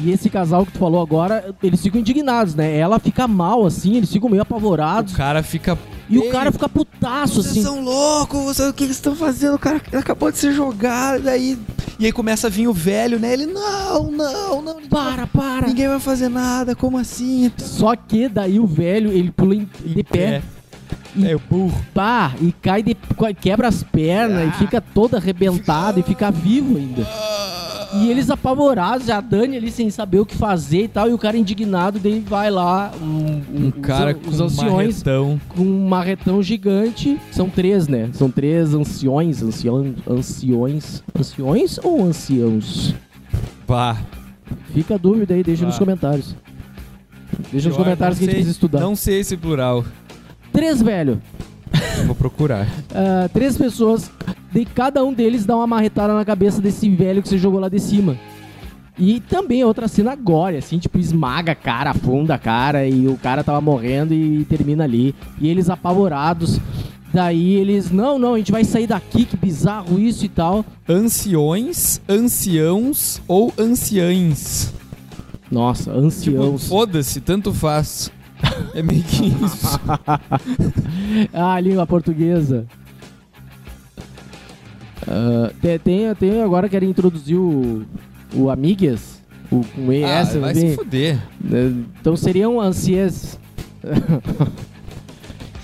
[0.00, 2.76] E esse casal que tu falou agora, eles ficam indignados, né?
[2.76, 5.12] Ela fica mal, assim, eles ficam meio apavorados.
[5.12, 5.76] O cara fica.
[6.08, 7.62] E o cara fica putaço, Vocês assim.
[7.62, 9.56] são loucos, vocês, o que vocês estão fazendo?
[9.56, 11.58] O cara acabou de ser jogado, daí.
[11.98, 13.32] E aí começa a vir o velho, né?
[13.32, 14.80] Ele, não, não, não.
[14.88, 15.66] Para, para.
[15.66, 17.50] ninguém vai fazer nada, como assim?
[17.58, 20.57] Só que daí o velho, ele pula em- de pé, E-
[21.22, 21.80] É burro.
[21.94, 22.96] pá, e cai de.
[23.40, 27.06] quebra as pernas e fica todo arrebentado e fica vivo ainda.
[27.94, 31.18] E eles apavorados, a Dani ali sem saber o que fazer e tal, e o
[31.18, 35.40] cara indignado, daí vai lá, um, Um cara os, com os um anciões marretão.
[35.48, 37.18] com um marretão gigante.
[37.32, 38.10] São três, né?
[38.12, 41.02] São três anciões, ancião, anciões.
[41.18, 42.94] Anciões ou anciãos?
[43.66, 43.96] Pá.
[44.74, 45.68] Fica a dúvida aí, deixa Ah.
[45.68, 46.36] nos comentários.
[47.50, 48.80] Deixa nos comentários que não a gente sei- precisa estudar.
[48.80, 49.84] Não sei esse plural.
[50.52, 51.20] Três, velho.
[52.06, 52.66] Vou procurar.
[52.94, 54.10] Ah, três pessoas,
[54.52, 57.68] de cada um deles dá uma marretada na cabeça desse velho que você jogou lá
[57.68, 58.16] de cima.
[58.98, 63.16] E também outra cena agora, assim, tipo, esmaga a cara, afunda a cara e o
[63.16, 65.14] cara tava morrendo e termina ali.
[65.40, 66.58] E eles apavorados.
[67.12, 70.64] Daí eles, não, não, a gente vai sair daqui, que bizarro isso e tal.
[70.88, 74.72] Anciões, anciãos ou anciães.
[75.50, 76.68] Nossa, Tipo, anciãos.
[76.68, 78.10] foda-se, tanto faz.
[78.74, 79.80] É meio que isso.
[81.32, 82.66] ah, língua portuguesa.
[85.06, 87.84] Ah, tem, tem, tem agora querem introduzir o,
[88.34, 91.18] o Amigas, o com ES, ah, vai bem- se fuder.
[91.40, 91.72] né?
[92.00, 93.38] Então seriam anciãs.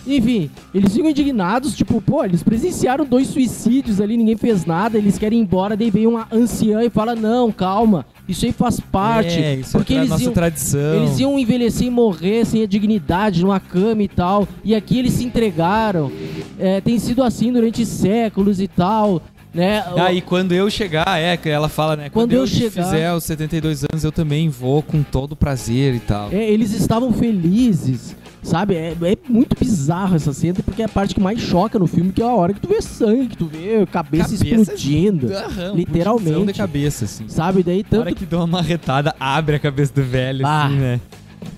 [0.06, 5.16] Enfim, eles ficam indignados, tipo, pô, eles presenciaram dois suicídios ali, ninguém fez nada, eles
[5.18, 9.38] querem ir embora, daí vem uma anciã e fala, não, calma, isso aí faz parte.
[9.38, 10.94] É, isso porque é eles nossa iam, tradição.
[10.94, 14.46] eles iam envelhecer e morrer sem a dignidade, numa cama e tal.
[14.62, 16.10] E aqui eles se entregaram.
[16.58, 19.22] É, tem sido assim durante séculos e tal.
[19.52, 19.84] Né?
[19.96, 22.10] Ah, e quando eu chegar, é, que ela fala, né?
[22.10, 25.94] Quando Quando, eu eu, chegar- fizer os 72 anos, eu também vou com todo prazer
[25.94, 26.28] e tal.
[26.32, 28.74] É, eles estavam felizes, sabe?
[28.76, 32.12] É, é muito bizarro essa cena, porque é a parte que mais choca no filme,
[32.12, 35.32] que é a hora que tu vê sangue, que tu vê cabeça, Cabeça explodindo.
[35.34, 36.46] Aham, literalmente.
[36.46, 37.24] de cabeça, assim.
[37.28, 37.62] Sabe?
[37.62, 38.18] Daí Na hora tanto.
[38.18, 40.66] que dá uma marretada, abre a cabeça do velho, Ah.
[40.66, 41.00] assim, né?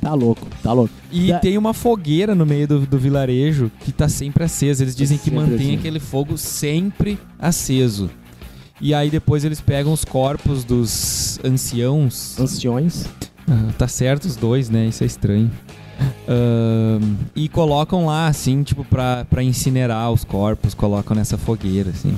[0.01, 0.93] Tá louco, tá louco.
[1.13, 4.83] E Da- tem uma fogueira no meio do, do vilarejo que tá sempre acesa.
[4.83, 5.79] Eles dizem que Sempre mantém acesa.
[5.79, 8.11] aquele fogo sempre aceso.
[8.81, 12.39] E aí depois eles pegam os corpos dos anciãos.
[12.39, 13.07] Anciões.
[13.49, 14.87] Ah, tá certo os dois, né?
[14.87, 15.51] Isso é estranho.
[16.29, 22.17] Ahn, e colocam lá, assim, tipo, pra, pra incinerar os corpos, colocam nessa fogueira, assim.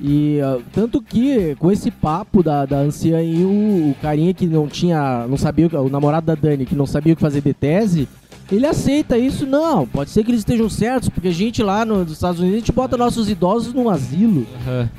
[0.00, 4.46] E ah, tanto que com esse papo da, da anciã e o, o carinha que
[4.46, 7.54] não tinha, não sabia, o namorado da Dani que não sabia o que fazer de
[7.54, 8.08] tese,
[8.52, 9.46] ele aceita isso.
[9.46, 12.56] Não, pode ser que eles estejam certos, porque a gente lá no- nos Estados Unidos
[12.56, 14.46] a gente bota nossos idosos num asilo,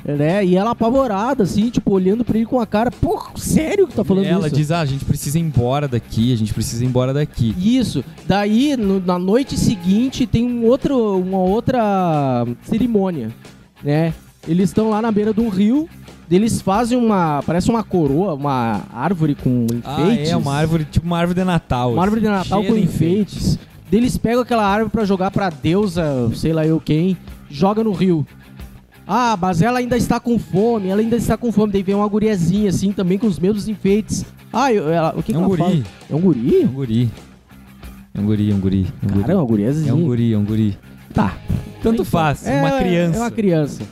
[0.04, 0.44] né?
[0.44, 4.04] E ela apavorada, assim, tipo, olhando pra ele com a cara, pô, sério que tá
[4.04, 4.56] falando Ela isso?
[4.56, 7.54] diz, ah, a gente precisa ir embora daqui, a gente precisa ir embora daqui.
[7.58, 8.04] Isso.
[8.26, 13.30] Daí, no- na noite seguinte, tem um outro, uma outra cerimônia,
[13.82, 14.12] né?
[14.46, 15.88] Eles estão lá na beira de um rio,
[16.30, 20.30] eles fazem uma, parece uma coroa, uma árvore com Ah, enfeites.
[20.32, 21.92] é, uma árvore, tipo uma árvore de Natal.
[21.92, 23.58] Uma árvore de assim, Natal com enfeites.
[23.90, 27.16] Daí Eles pegam aquela árvore pra jogar pra deusa, sei lá eu quem,
[27.50, 28.26] joga no rio.
[29.06, 31.72] Ah, mas ela ainda está com fome, ela ainda está com fome.
[31.72, 34.24] Daí vem uma guriazinha assim, também com os mesmos enfeites.
[34.52, 35.62] Ah, eu- ela, o que, É que um ela guri.
[35.62, 35.82] fala?
[36.10, 36.62] É um guri?
[36.62, 37.10] É um guri.
[38.14, 38.86] É um guri, é um guri.
[39.02, 39.20] É um guri.
[39.20, 39.90] Cara, é uma guriazinha.
[39.90, 40.78] É um guri, é um guri.
[41.12, 41.34] Tá.
[41.82, 43.16] Tanto faz, É, uma criança.
[43.18, 43.82] É uma criança.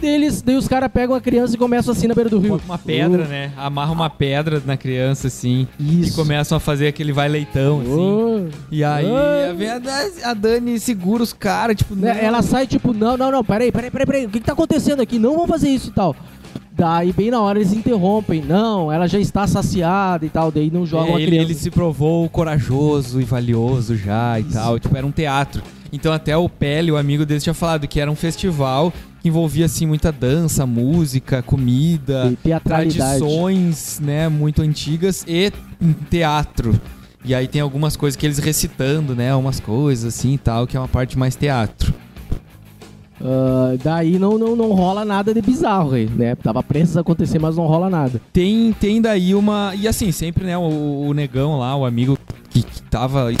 [0.00, 2.50] Deles, daí os caras pegam a criança e começam assim na beira do rio.
[2.50, 3.52] Bota uma pedra, Oh, né?
[3.56, 5.66] Amarra uma pedra na criança, assim.
[5.80, 6.10] Isso.
[6.10, 7.90] E começam a fazer aquele vai leitão, assim.
[7.90, 8.48] Oh.
[8.70, 9.06] E aí
[9.56, 9.80] vem a,
[10.24, 12.20] a Dani segura os caras, tipo, Né, não.
[12.20, 15.00] Ela sai tipo, não, não, não, peraí, peraí, peraí, peraí, o que, que tá acontecendo
[15.00, 15.18] aqui?
[15.18, 16.14] Não vamos fazer isso e tal.
[16.72, 18.42] Daí, bem na hora, eles interrompem.
[18.42, 20.52] Não, ela já está saciada e tal.
[20.52, 21.46] Daí não jogam É, a ele, criança.
[21.50, 24.78] ele se provou corajoso e valioso já e tal.
[24.78, 25.62] Tipo, era um teatro.
[25.92, 29.66] Então até o Pele, o amigo dele, tinha falado que era um festival que envolvia,
[29.66, 35.52] assim, muita dança, música, comida, tradições, né, muito antigas e
[36.10, 36.78] teatro.
[37.24, 39.34] E aí tem algumas coisas que eles recitando, né?
[39.34, 41.92] Umas coisas assim e tal, que é uma parte mais teatro.
[43.20, 46.34] Ah, daí não, não, não rola nada de bizarro né?
[46.36, 48.20] Tava prestes a acontecer, mas não rola nada.
[48.32, 49.74] Tem, tem daí uma.
[49.74, 52.16] E assim, sempre, né, o, o negão lá, o amigo
[52.48, 53.32] que, que tava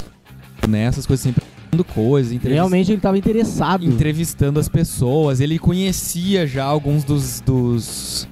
[0.66, 1.42] nessas coisas, sempre
[1.84, 3.84] coisas, entrevist- Realmente ele tava interessado.
[3.84, 5.40] entrevistando as pessoas.
[5.40, 7.40] Ele conhecia já alguns dos.
[7.40, 8.28] dos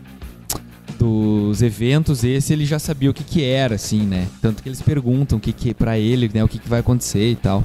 [0.99, 4.81] dos eventos esse ele já sabia o que que era assim né tanto que eles
[4.81, 7.65] perguntam o que que para ele né o que que vai acontecer e tal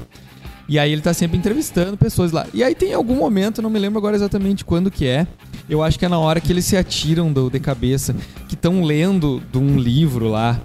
[0.68, 3.78] e aí ele tá sempre entrevistando pessoas lá e aí tem algum momento não me
[3.78, 5.26] lembro agora exatamente quando que é
[5.70, 8.14] eu acho que é na hora que eles se atiram do, de cabeça
[8.48, 10.60] que estão lendo de um livro lá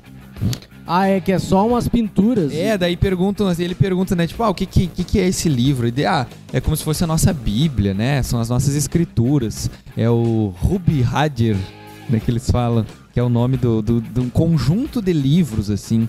[0.88, 2.54] Ah, é que é só umas pinturas.
[2.54, 5.50] é, daí perguntam, assim, ele pergunta, né, tipo, ah, o que que, que é esse
[5.50, 5.88] livro?
[5.88, 8.22] E ah, é como se fosse a nossa Bíblia, né?
[8.22, 9.70] São as nossas escrituras.
[9.98, 11.58] É o Rubi Hadir,
[12.08, 15.72] né, que eles falam, que é o nome do, do, de um conjunto de livros,
[15.72, 16.08] assim,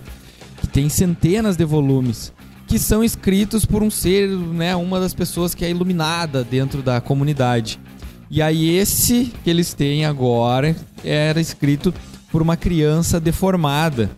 [0.61, 2.33] que tem centenas de volumes,
[2.67, 7.01] que são escritos por um ser, né, uma das pessoas que é iluminada dentro da
[7.01, 7.81] comunidade.
[8.29, 11.95] E aí esse que eles têm agora era escrito
[12.31, 14.11] por uma criança deformada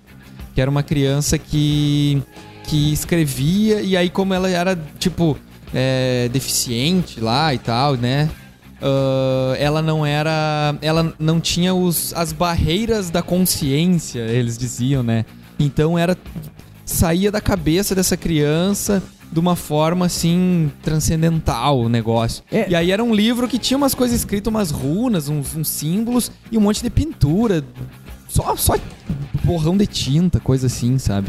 [0.58, 2.20] que era uma criança que,
[2.64, 5.38] que escrevia, e aí, como ela era, tipo,
[5.72, 8.28] é, deficiente lá e tal, né?
[8.82, 10.74] ah, ela não era.
[10.82, 15.24] Ela não tinha os, as barreiras da consciência, eles diziam, né?
[15.60, 16.16] Então era.
[16.84, 22.42] saía da cabeça dessa criança de uma forma assim transcendental o negócio.
[22.50, 22.68] É.
[22.68, 26.32] E aí era um livro que tinha umas coisas escritas, umas runas, uns, uns símbolos
[26.50, 27.64] e um monte de pintura.
[28.28, 28.74] Só, só
[29.42, 31.28] borrão de tinta, coisa assim, sabe?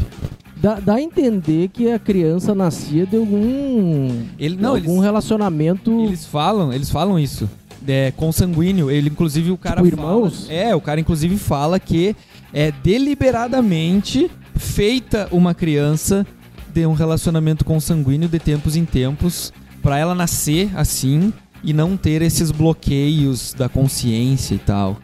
[0.56, 4.24] Dá, dá a entender que a criança nascia de algum.
[4.38, 5.90] Ele não, algum eles, relacionamento.
[6.04, 7.48] eles falam, eles falam isso.
[7.88, 8.90] É consanguíneo.
[8.90, 10.46] Ele inclusive o cara Tipo fala- irmãos?
[10.50, 12.14] é, o cara inclusive fala que
[12.52, 16.26] é deliberadamente feita uma criança
[16.74, 21.32] de um relacionamento consanguíneo de tempos em tempos pra ela nascer assim
[21.64, 24.98] e não ter esses bloqueios da consciência e tal.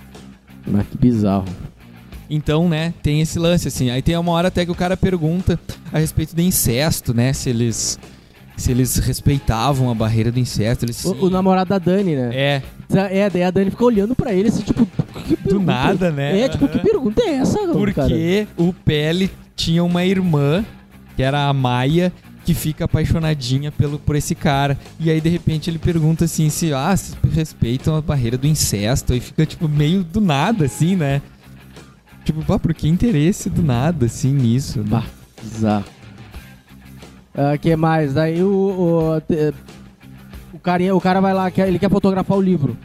[0.66, 1.46] Mas que bizarro.
[2.28, 3.90] Então, né, tem esse lance, assim.
[3.90, 5.58] Aí tem uma hora até que o cara pergunta
[5.92, 7.32] a respeito do incesto, né?
[7.32, 7.98] Se eles.
[8.56, 10.84] Se eles respeitavam a barreira do incesto.
[10.86, 12.30] Eles, O, o namorado da Dani, né?
[12.32, 12.62] É,
[13.10, 14.86] É, daí a Dani fica olhando pra ele assim, tipo.
[15.26, 16.40] Que pergunta- nada, né?
[16.40, 17.72] É, tipo, que pergunta é essa, cara?
[17.74, 20.64] porque o Pele tinha uma irmã,
[21.16, 22.12] que era a Maia,
[22.46, 24.78] que fica apaixonadinha pelo, por esse cara.
[25.00, 29.12] E aí, de repente, ele pergunta assim: se ah, se respeitam a barreira do incesto.
[29.12, 31.20] Aí fica, tipo, meio do nada, assim, né?
[32.26, 34.80] Tipo, pá, por que interesse do nada, assim, nisso?
[34.80, 34.86] né?
[34.88, 35.04] Bah,
[35.42, 35.84] bizarro.
[37.54, 38.14] O que mais?
[38.14, 38.48] Daí o.
[38.48, 39.16] O,
[40.54, 42.76] o, carinha, o cara vai lá, quer- ele quer fotografar o livro.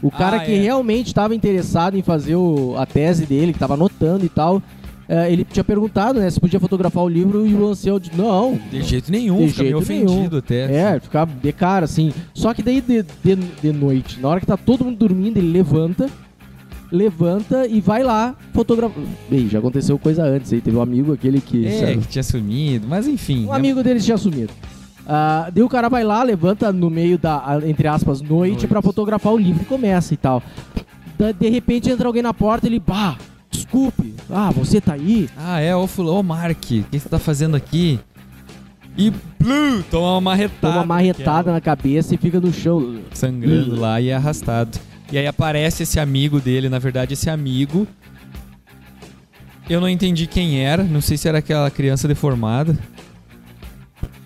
[0.00, 0.60] O cara Ah, que é.
[0.62, 4.62] realmente estava interessado em fazer o- a tese dele, que estava anotando e tal,
[5.08, 8.58] eh, ele tinha perguntado, né, se podia fotografar o livro e o Ansel disse, não.
[8.70, 10.12] De jeito nenhum, De fica meio jeito nenhum.
[10.12, 10.72] ofendido até.
[10.94, 12.12] É, ficar de cara, assim.
[12.32, 15.50] Só que daí de, de, de noite, na hora que tá todo mundo dormindo, ele
[15.50, 16.08] levanta,
[16.90, 19.02] levanta e vai lá fotografar.
[19.30, 20.60] Bem, já aconteceu coisa antes aí.
[20.60, 21.66] Teve um amigo aquele que.
[21.66, 23.44] É, sabe, que tinha sumido, mas enfim.
[23.44, 23.56] um né?
[23.56, 24.52] amigo deles tinha sumido.
[25.06, 28.66] Ah, daí o cara vai lá, levanta no meio da, entre aspas, noite, Noite.
[28.66, 30.42] pra fotografar o livro e começa e tal.
[31.18, 33.16] Da- de repente entra alguém na porta ele, bah,
[33.50, 35.28] desculpe, ah, você tá aí?
[35.36, 37.98] Ah, é, ô fulano, ô Mark, o que você tá fazendo aqui?
[38.98, 40.58] E blue, toma uma marretada.
[40.60, 42.96] Toma uma marretada na cabeça e fica no chão.
[43.10, 44.78] é sangrando lá e é arrastado.
[45.10, 47.86] E aí aparece esse amigo dele, na verdade, esse amigo.
[49.68, 52.76] Eu não entendi quem era, não sei se era aquela criança deformada.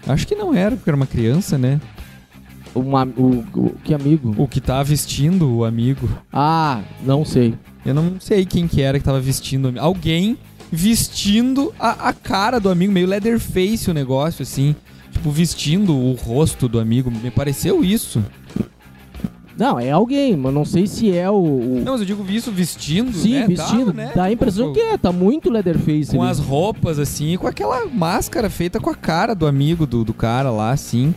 [0.06, 1.80] Acho que não era, porque era uma criança, né?
[2.74, 4.34] Uma, o, o- que amigo?
[4.38, 6.08] O que tá vestindo o amigo.
[6.32, 7.54] Ah, não sei.
[7.84, 9.84] Eu não sei quem que era que tava vestindo o amigo.
[9.84, 10.38] Alguém
[10.70, 14.74] vestindo a, a cara do amigo, meio Leatherface o negócio, assim.
[15.12, 17.10] Tipo, vestindo o rosto do amigo.
[17.10, 18.24] Me pareceu isso.
[19.58, 21.34] Não, é alguém, mas não sei se é o.
[21.34, 23.46] o- Não, mas eu digo isso vestindo, Sim, né?
[23.46, 23.86] vestindo.
[23.86, 24.12] Tava, né?
[24.14, 26.10] Dá a impressão Tipo, que é, tá muito Leatherface.
[26.16, 26.30] com ali.
[26.30, 30.14] as roupas, assim, e com aquela máscara feita com a cara do amigo do, do
[30.14, 31.14] cara lá, assim.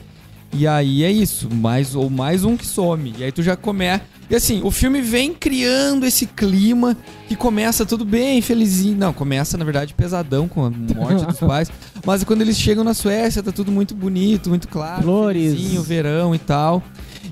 [0.54, 3.14] E aí é isso, mais ou mais um que some.
[3.18, 4.04] E aí tu já começa.
[4.30, 6.96] E assim, o filme vem criando esse clima
[7.28, 8.98] que começa tudo bem, felizinho.
[8.98, 11.70] Não, começa, na verdade, pesadão com a morte dos pais.
[12.06, 15.04] Mas quando eles chegam na Suécia, tá tudo muito bonito, muito claro.
[15.04, 15.54] Flores.
[15.54, 16.82] felizinho, verão e tal.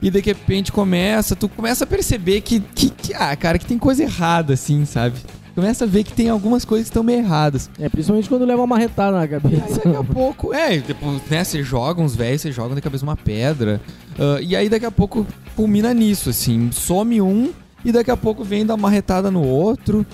[0.03, 3.79] E de repente começa, tu começa a perceber que, que, que, ah, cara, que tem
[3.79, 5.15] coisa errada, assim, sabe?
[5.55, 7.69] Começa a ver que tem algumas coisas que estão meio erradas.
[7.79, 9.75] É, principalmente quando leva uma retada na Aí cabeça.
[9.85, 13.15] daqui a pouco, é, depois, né, você joga uns velhos, você joga na cabeça uma
[13.15, 13.79] pedra.
[14.19, 15.25] ah, e aí daqui a pouco
[15.55, 17.51] culmina nisso, assim, some um
[17.85, 20.05] e daqui a pouco vem dar uma retada no outro.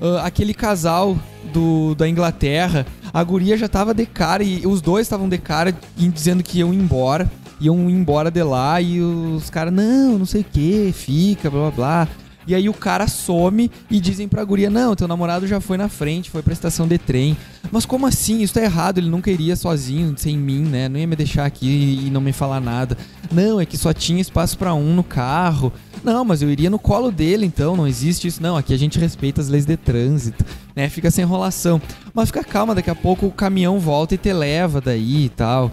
[0.00, 1.16] Ah, aquele casal
[1.52, 2.84] do, da Inglaterra,
[3.14, 6.74] A guria já tava de cara e os dois estavam de cara dizendo que iam
[6.74, 7.30] embora.
[7.60, 11.70] Iam embora de lá e os caras, não, não sei o que, fica, blá blá
[11.70, 12.08] blá.
[12.48, 15.86] E aí o cara some e dizem pra guria, não, teu namorado já foi na
[15.86, 17.36] frente, foi pra estação de trem.
[17.70, 18.40] Mas como assim?
[18.40, 20.88] Isso tá errado, ele nunca iria sozinho, sem mim, né?
[20.88, 22.96] Não ia me deixar aqui e não me falar nada.
[23.30, 25.70] Não, é que só tinha espaço para um no carro.
[26.02, 28.42] Não, mas eu iria no colo dele, então, não existe isso.
[28.42, 30.42] Não, aqui a gente respeita as leis de trânsito,
[30.74, 30.88] né?
[30.88, 31.78] Fica sem enrolação.
[32.14, 35.70] Mas fica calma, daqui a pouco o caminhão volta e te leva daí e tal.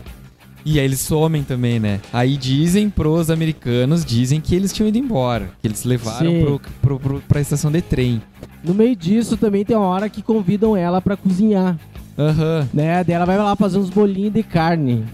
[0.66, 2.00] E aí eles somem também, né?
[2.12, 5.50] Aí dizem pros americanos, dizem que eles tinham ido embora.
[5.62, 8.20] Que eles levaram pro, pro, pro, pra estação de trem.
[8.64, 11.78] No meio disso também tem uma hora que convidam ela pra cozinhar,
[12.18, 12.68] Aham.
[12.74, 13.04] né?
[13.04, 15.06] Daí ela vai lá fazer uns bolinhos de carne.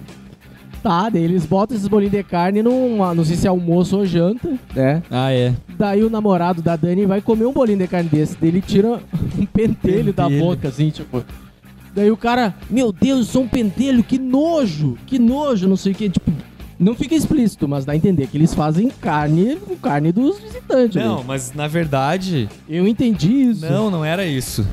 [0.81, 4.05] Tá, daí eles botam esses bolinhos de carne num, não sei se é almoço ou
[4.05, 5.03] janta, né?
[5.11, 5.53] Ah, é.
[5.77, 8.35] Daí o namorado da Dani vai comer um bolinho de carne desse.
[8.39, 8.99] Daí ele tira
[9.37, 10.43] um pentelho, da Pentelho.
[10.45, 11.23] boca, assim, tipo.
[11.93, 15.91] Daí o cara, meu Deus, isso é um pentelho, que nojo, que nojo, não sei
[15.91, 16.09] o que.
[16.09, 16.31] Tipo,
[16.79, 20.95] não fica explícito, mas dá a entender que eles fazem carne com carne dos visitantes.
[20.95, 21.23] Não, né?
[21.27, 23.65] mas na verdade, Eu entendi isso.
[23.65, 24.65] Não, não era isso.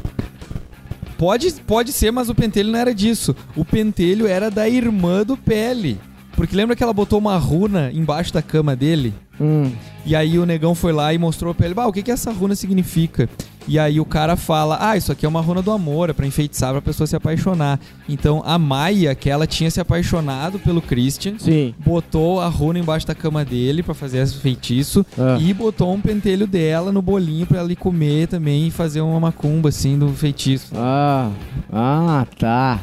[1.19, 3.35] Pode, pode ser, mas o pentelho não era disso.
[3.57, 6.01] O pentelho era da irmã do Pele.
[6.33, 9.13] Porque lembra que ela botou uma runa embaixo da cama dele?
[9.41, 9.73] Hum.
[10.07, 12.31] E aí o negão foi lá e mostrou pra ele, bah, o que que essa
[12.31, 13.29] runa significa?
[13.69, 16.27] E aí o cara fala, ah, isso aqui é uma runa do amor, é pra
[16.27, 17.79] enfeitiçar pra pessoa se apaixonar.
[18.09, 21.75] Então a Maia, que ela tinha se apaixonado pelo Christian, Sim.
[21.85, 25.37] botou a runa embaixo da cama dele pra fazer esse feitiço Ah.
[25.39, 29.21] e botou um pentelho dela no bolinho pra ela ir comer também e fazer uma
[29.21, 30.73] macumba assim do feitiço.
[30.75, 31.31] Ah,
[31.73, 32.81] ah, tá.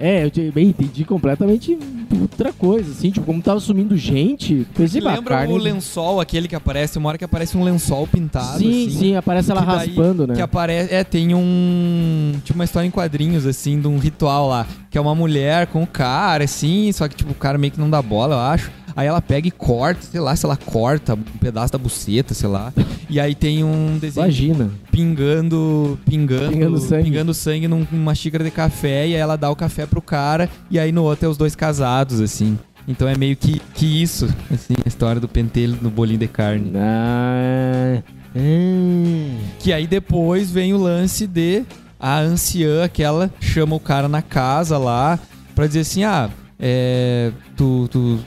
[0.00, 1.78] É, eu bem, entendi completamente
[2.20, 6.54] outra coisa, assim, tipo, como tava sumindo gente, pensei, Lembra carne- o lençol, aquele que
[6.56, 8.98] aparece, uma hora que aparece um lençol pintado Sim, assim?
[8.98, 10.34] sim, aparece ela que daí- raspando, né?
[10.34, 10.94] Que aparece.
[10.94, 12.32] É, tem um.
[12.44, 14.66] Tipo uma história em quadrinhos, assim, de um ritual lá.
[14.90, 17.78] Que é uma mulher com o cara, assim, só que, tipo, o cara meio que
[17.80, 18.70] não dá bola, eu acho.
[19.00, 22.48] Aí ela pega e corta, sei lá, se ela corta um pedaço da buceta, sei
[22.48, 22.72] lá.
[23.08, 24.70] E aí tem um desenho Imagina.
[24.92, 27.04] pingando, pingando, Pingando sangue.
[27.04, 30.48] pingando sangue num- numa xícara de café e aí ela dá o café pro cara
[30.70, 32.58] e aí no outro é os dois casados, assim.
[32.86, 36.72] Então é meio que, que isso, assim, a história do pentelho no bolinho de carne.
[36.74, 38.02] Ah,
[38.36, 39.38] hum.
[39.60, 41.64] Que aí depois vem o lance de
[41.98, 45.18] a anciã, aquela chama o cara na casa lá
[45.54, 47.30] pra dizer assim: ah, é.
[47.56, 48.18] Tu, tu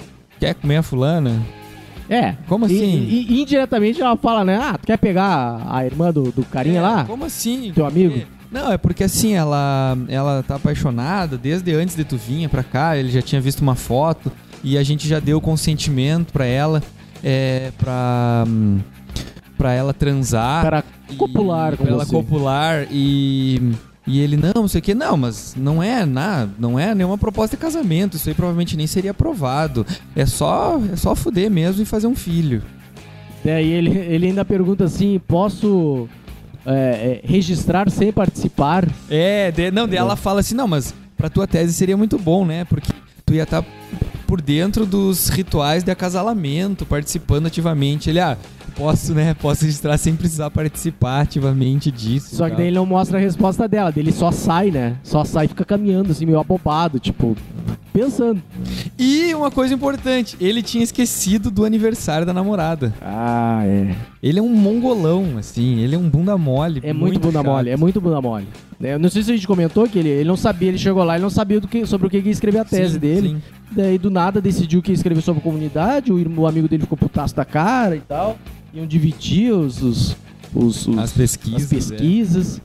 [0.44, 1.42] quer comer a fulana?
[2.10, 2.34] É.
[2.48, 3.08] Como E- assim?
[3.10, 4.60] E, e indiretamente ela fala, né?
[4.62, 7.06] Ah, tu quer pegar a irmã do, do carinha É, lá?
[7.06, 7.72] Como assim?
[7.74, 8.18] Teu amigo?
[8.18, 8.26] É.
[8.52, 12.96] Não, é porque assim, ela, ela tá apaixonada desde antes de tu vinha pra cá,
[12.98, 14.32] ele já tinha visto uma foto
[14.64, 16.84] e a gente já deu consentimento pra ela,
[17.24, 18.44] é, pra,
[19.58, 20.62] pra ela transar.
[20.64, 22.12] Para e- copular com pra ela você.
[22.12, 23.72] copular e...
[24.06, 27.18] E ele, não, não sei o que, não, mas não é nada, não é nenhuma
[27.18, 29.86] proposta de casamento, isso aí provavelmente nem seria aprovado.
[30.16, 32.62] É só, é só fuder mesmo e fazer um filho.
[33.44, 36.08] Daí ele, ele ainda pergunta assim: posso
[36.66, 38.88] é, é, registrar sem participar?
[39.10, 42.46] É, de, não, daí ela fala assim, não, mas pra tua tese seria muito bom,
[42.46, 42.66] né?
[42.66, 42.92] Porque
[43.26, 43.64] tu ia estar
[44.34, 48.10] por dentro dos rituais de acasalamento, participando ativamente.
[48.10, 48.36] Ele, ah,
[48.76, 49.36] posso, né?
[49.36, 52.36] Posso registrar sem precisar participar ativamente disso.
[52.36, 52.58] Só que tal.
[52.58, 54.98] daí ele não mostra a resposta dela, daí ele só sai, né?
[55.04, 57.38] Só sai e fica caminhando, assim, meio abobado, tipo,
[57.94, 58.42] pensando.
[58.98, 62.92] E uma coisa importante, ele tinha esquecido do aniversário da namorada.
[63.04, 63.96] Ah, é.
[64.24, 66.80] Ele é um mongolão, assim, ele é um bunda mole.
[66.82, 67.46] É muito, bunda chato.
[67.46, 68.48] mole, é muito bunda mole.
[68.82, 71.16] É, não sei se a gente comentou que ele, ele não sabia, ele chegou lá,
[71.16, 73.30] ele não sabia que, sobre o que ia escrever a tese Sim, dele.
[73.30, 73.42] sim.
[73.74, 76.98] Daí do nada decidiu que ia escrever sobre a comunidade, o, o amigo dele ficou
[76.98, 78.38] putaço da cara e tal.
[78.74, 80.16] Iam dividir os, os,
[80.56, 81.64] os, os- As pesquisas.
[81.64, 82.62] as pesquisas.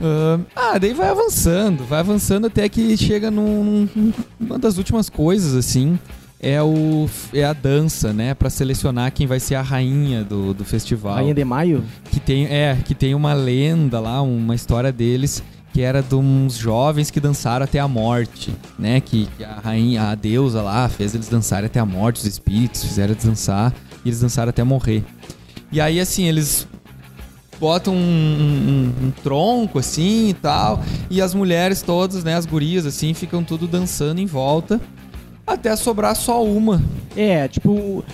[0.00, 5.08] Ahn, ah, daí vai avançando, vai avançando até que chega num, num- uma das últimas
[5.08, 5.98] coisas, assim,
[6.44, 8.34] é, o, é a dança, né?
[8.34, 11.14] Pra selecionar quem vai ser a rainha do, do festival.
[11.14, 11.82] Rainha de Maio.
[12.10, 15.42] Que tem, é, que tem uma lenda lá, uma história deles,
[15.72, 19.00] que era de uns jovens que dançaram até a morte, né?
[19.00, 22.84] Que, que a rainha, a deusa lá, fez eles dançarem até a morte, os espíritos
[22.84, 23.72] fizeram eles dançar,
[24.04, 25.02] e eles dançaram até morrer.
[25.72, 26.68] E aí, assim, eles
[27.58, 32.84] botam um, um- um tronco, assim, e tal, e as mulheres todas, né, as gurias,
[32.84, 34.80] assim, ficam tudo dançando em volta,
[35.46, 36.82] até sobrar só uma.
[37.16, 38.04] É, tipo,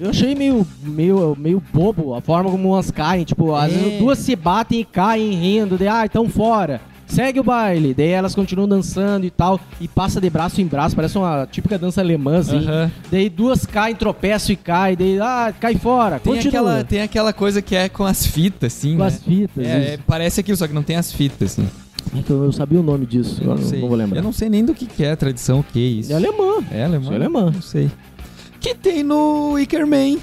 [0.00, 3.24] eu achei meio, meio, meio bobo a forma como umas caem.
[3.24, 3.76] Tipo, às É.
[3.76, 6.80] vezes duas se batem e caem rindo, de ah, então fora.
[7.06, 7.94] Segue o baile.
[7.94, 9.58] Daí elas continuam dançando e tal.
[9.80, 12.58] E passa de braço em braço, parece uma típica dança alemã, assim.
[12.58, 12.90] Aham.
[13.10, 14.94] Daí duas caem, tropeçam e caem.
[14.94, 16.20] Daí, ah, cai fora.
[16.20, 16.48] Tem Continua.
[16.60, 19.06] aquela, tem aquela coisa que é com as fitas, assim, Com né?
[19.06, 19.66] as fitas.
[19.66, 19.90] É, isso.
[19.92, 21.66] é, parece aquilo, só que não tem as fitas, assim.
[22.16, 23.80] É que eu, eu sabia o nome disso, Eu agora não sei.
[23.80, 24.18] não vou lembrar.
[24.18, 26.12] Eu não sei nem do que, que é a tradição, o que é isso.
[26.12, 26.64] É alemã.
[26.70, 27.12] É alemã?
[27.12, 27.50] É alemã.
[27.52, 27.90] Não sei.
[28.60, 30.18] Que tem no Wickerman.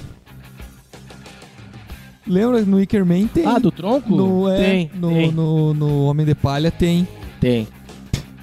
[2.26, 2.62] Lembra?
[2.62, 3.46] No Wickerman tem.
[3.46, 4.14] Ah, do tronco?
[4.14, 7.06] no, é, tem, no, tem, No, no Homem de Palha tem.
[7.40, 7.68] tem.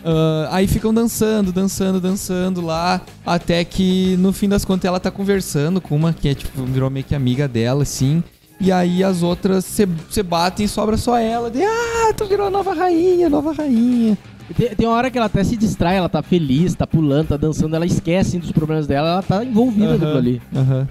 [0.05, 3.01] Ah, aí ficam dançando, dançando, dançando lá.
[3.25, 6.89] Até que no fim das contas ela tá conversando com uma que é tipo, virou
[6.89, 8.23] meio que amiga dela, assim.
[8.63, 11.51] E aí as outras se batem e sobra só ela.
[11.51, 14.17] De, ah, tu virou a nova rainha, nova rainha.
[14.55, 17.37] Tem, tem uma hora que ela até se distrai, ela tá feliz, tá pulando, tá
[17.37, 20.41] dançando, ela esquece dos problemas dela, ela tá envolvida naquilo ali.
[20.55, 20.87] aham.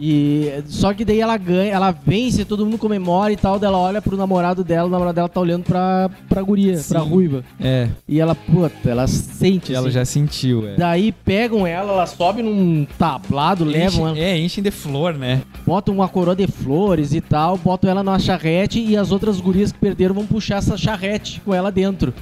[0.00, 3.78] E só que daí ela ganha, ela vence, todo mundo comemora e tal, daí ela
[3.78, 6.88] olha pro namorado dela, o namorado dela tá olhando pra, pra guria, Sim.
[6.90, 7.44] pra ruiva.
[7.60, 9.94] É, E ela, puta, ela sente ela assim.
[9.94, 10.76] já sentiu, é.
[10.76, 15.42] Daí pegam ela, ela sobe num tablado, levam ela, Enche- É, enchem de flor, né?
[15.66, 19.72] botam uma coroa de flores e tal, botam ela numa charrete e as outras gurias
[19.72, 22.14] que perderam vão puxar essa charrete com ela dentro.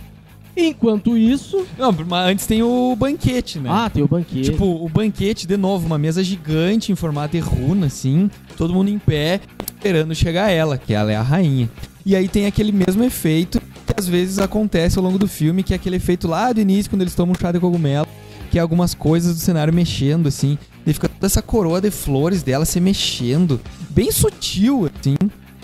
[0.56, 1.66] Enquanto isso.
[1.78, 3.68] Não, mas antes tem o banquete, né?
[3.70, 4.50] Ah, tem o banquete.
[4.50, 8.88] Tipo, o banquete, de novo, uma mesa gigante em formato de runa, assim, todo mundo
[8.88, 11.68] em pé, esperando chegar ela, que ela é a rainha.
[12.06, 15.74] E aí tem aquele mesmo efeito que às vezes acontece ao longo do filme, que
[15.74, 18.06] é aquele efeito lá do início, quando eles tomam um chá de cogumelo,
[18.50, 22.42] que é algumas coisas do cenário mexendo, assim, e fica toda essa coroa de flores
[22.42, 25.16] dela se mexendo, bem sutil, assim,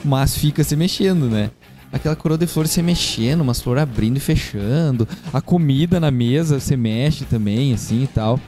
[0.05, 1.51] mas fica se mexendo, né?
[1.93, 5.07] Aquela coroa de flores se mexendo, umas flores abrindo e fechando.
[5.33, 8.41] A comida na mesa se mexe também, assim e tal.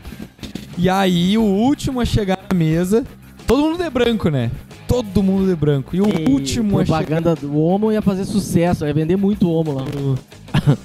[0.78, 3.04] E aí, o último a chegar na mesa,
[3.46, 4.50] todo mundo de branco, né?
[4.88, 5.94] Todo mundo de branco.
[5.94, 6.98] E o E último a chegar.
[6.98, 9.84] propaganda do Homo ia fazer sucesso, ia vender muito Homo lá.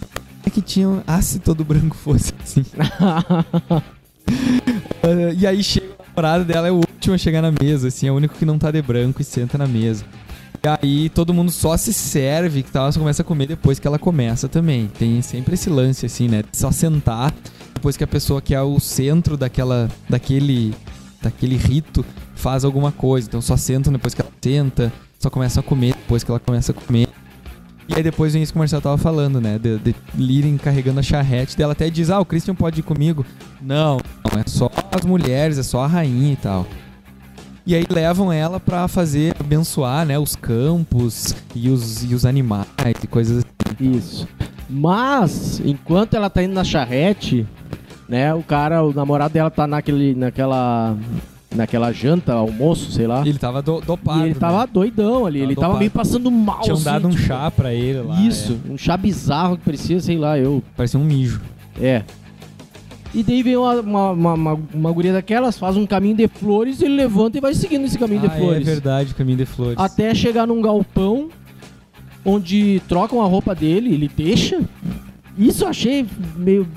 [0.45, 1.03] É que tinha.
[1.05, 2.66] Ah, se todo branco fosse assim.
[5.01, 8.07] Ah, e aí chega a namorada dela, é o último a chegar na mesa, assim,
[8.07, 10.03] é o único que não tá de branco e senta na mesa.
[10.62, 13.88] E aí todo mundo só se serve, que tal, só começa a comer depois que
[13.88, 14.88] ela começa também.
[14.88, 16.43] Tem sempre esse lance, assim, né?
[16.51, 17.34] Só sentar
[17.74, 20.76] depois que a pessoa que é o centro daquela, daquele,
[21.22, 22.05] daquele rito
[22.36, 23.28] faz alguma coisa.
[23.28, 26.74] Então só sentam depois que ela senta, só começam a comer depois que ela começa
[26.74, 27.07] a comer.
[27.88, 29.57] E aí depois vem isso que o Marcelo tava falando, né?
[29.57, 29.95] De, de
[30.62, 31.72] carregando a charrete dela.
[31.72, 33.26] Até diz, ah, o Christian pode ir comigo.
[33.62, 33.97] Não,
[34.32, 36.68] não, é só as mulheres, é só a rainha e tal.
[37.66, 40.18] E aí levam ela pra fazer, abençoar, né?
[40.18, 42.66] Os campos e os, e os animais
[43.03, 43.97] e coisas assim.
[43.97, 44.28] Isso.
[44.70, 47.45] Mas, enquanto ela tá indo na charrete,
[48.07, 50.95] né, o cara, o namorado dela tá naquele, naquela,
[51.55, 53.22] naquela janta, almoço, sei lá.
[53.26, 54.20] Ele tava do, dopado.
[54.22, 54.70] e ele tava né?
[54.72, 55.80] doidão ali, Tava ele tava dopado.
[55.80, 56.62] meio passando mal.
[56.62, 58.20] Tinham assim, dado um tipo, chá pra ele lá.
[58.22, 60.64] Isso, um chá bizarro que parecia, sei lá, eu.
[60.66, 60.78] é.
[60.78, 61.41] Parecia um mijo.
[61.82, 62.03] É.
[63.14, 66.82] E daí vem uma, uma, uma, uma, uma guria daquelas, faz um caminho de flores,
[66.82, 68.68] ele levanta e vai seguindo esse caminho ah, de flores.
[68.68, 69.80] é verdade, caminho de flores.
[69.80, 71.30] Até chegar num galpão
[72.24, 74.62] onde trocam a roupa dele, ele deixa.
[75.38, 76.05] Isso eu achei
[76.36, 76.68] meio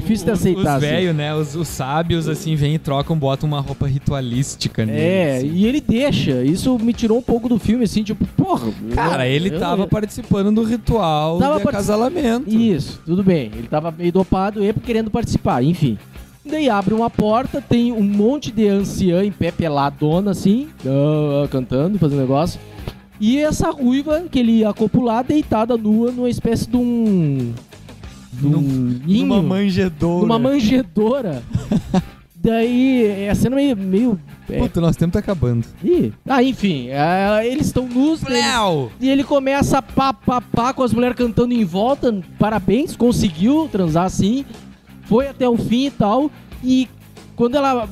[0.00, 0.60] difícil de aceitar.
[0.60, 0.80] Os assim.
[0.80, 1.34] velhos, né?
[1.34, 4.98] Os, os sábios, assim, vêm e trocam, botam uma roupa ritualística nele.
[5.00, 5.50] É, assim.
[5.52, 6.42] e ele deixa.
[6.42, 8.68] Isso me tirou um pouco do filme, assim, tipo, porra.
[8.94, 12.48] Cara, eu- ele eu- tava participando do ritual Tava de partici- acasalamento.
[12.50, 13.50] Isso, tudo bem.
[13.56, 15.98] Ele tava meio dopado e querendo participar, enfim.
[16.44, 21.48] Daí abre uma porta, tem um monte de anciã em pé peladona, assim, ah, ah,
[21.48, 22.58] cantando, fazendo negócio.
[23.20, 27.52] E essa ruiva que ele ia copular, deitada nua, numa espécie de um.
[28.42, 30.22] Um Num- ninho, Numa manjedoura.
[30.26, 31.42] numa manjedora.
[32.40, 33.76] Daí é a cena meio.
[33.76, 35.66] meio é, Puta, nosso tempo tá acabando.
[35.84, 38.22] ih, ah, enfim, é, eles estão nus.
[38.24, 38.42] eles-
[39.00, 42.16] e ele começa a pá, pá, pá com as mulheres cantando em volta.
[42.38, 44.44] Parabéns, conseguiu transar assim.
[45.02, 46.30] Foi até o fim e tal.
[46.62, 46.88] E
[47.34, 47.88] quando ela.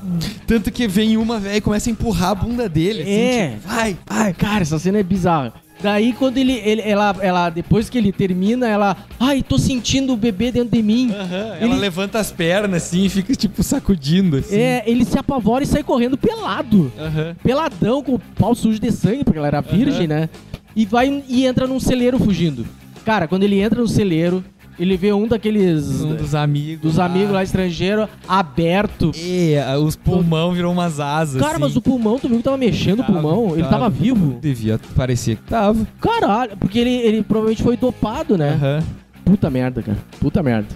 [0.47, 3.03] Tanto que vem uma velha e começa a empurrar a bunda dele.
[3.03, 3.49] assim, É.
[3.51, 3.97] tipo, vai!
[4.09, 5.53] Ai, cara, essa cena é bizarra.
[5.83, 7.51] Daí quando ele, ele- ela, ela.
[7.51, 8.97] Depois que ele termina, ela.
[9.21, 11.11] Ai, tô sentindo o bebê dentro de mim.
[11.13, 14.57] Aham, Ele- Ela levanta as pernas assim e fica, tipo, sacudindo assim.
[14.57, 16.91] É, ele se apavora e sai correndo pelado.
[16.99, 17.37] Aham.
[17.43, 20.29] Peladão, com o pau sujo de sangue, porque ela era virgem, né?
[20.75, 22.67] E vai e entra num celeiro fugindo.
[23.05, 24.43] Cara, quando ele entra no celeiro,
[24.79, 26.03] ele vê um daqueles.
[26.03, 26.81] Um dos amigos.
[26.83, 29.11] dos amigos lá estrangeiros aberto.
[29.17, 31.41] É, os pulmão virou umas asas.
[31.41, 31.61] Cara, assim.
[31.61, 33.53] mas o pulmão, tu viu que tava mexendo Tava, o pulmão?
[33.55, 33.71] Ele tava.
[33.71, 34.39] tava vivo.
[34.41, 35.87] Devia parecer que tava.
[36.01, 38.51] Caralho, porque ele, ele provavelmente foi dopado, né?
[38.51, 38.83] Aham.
[39.25, 39.99] Puta merda, cara.
[40.21, 40.69] Puta merda.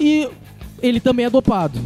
[0.00, 0.28] E
[0.82, 1.78] ele também é dopado.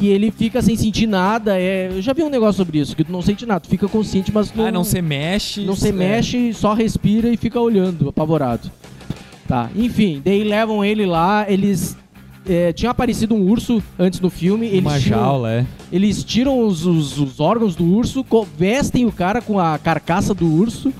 [0.00, 1.58] E ele fica sem sentir nada.
[1.58, 1.88] É...
[1.90, 3.60] Eu já vi um negócio sobre isso, que tu não sente nada.
[3.60, 5.64] Tu fica consciente, mas não, Ah, não se mexe.
[5.64, 5.92] não se é.
[5.92, 8.70] mexe, só respira e fica olhando, apavorado.
[9.50, 11.96] Tá, enfim, daí levam ele lá, eles.
[12.48, 14.66] É, tinha aparecido um urso antes no filme.
[14.66, 15.66] Eles Uma tinham- jaula, é.
[15.92, 18.24] Eles tiram os, os- os órgãos do urso,
[18.56, 20.92] vestem o cara com a carcaça do urso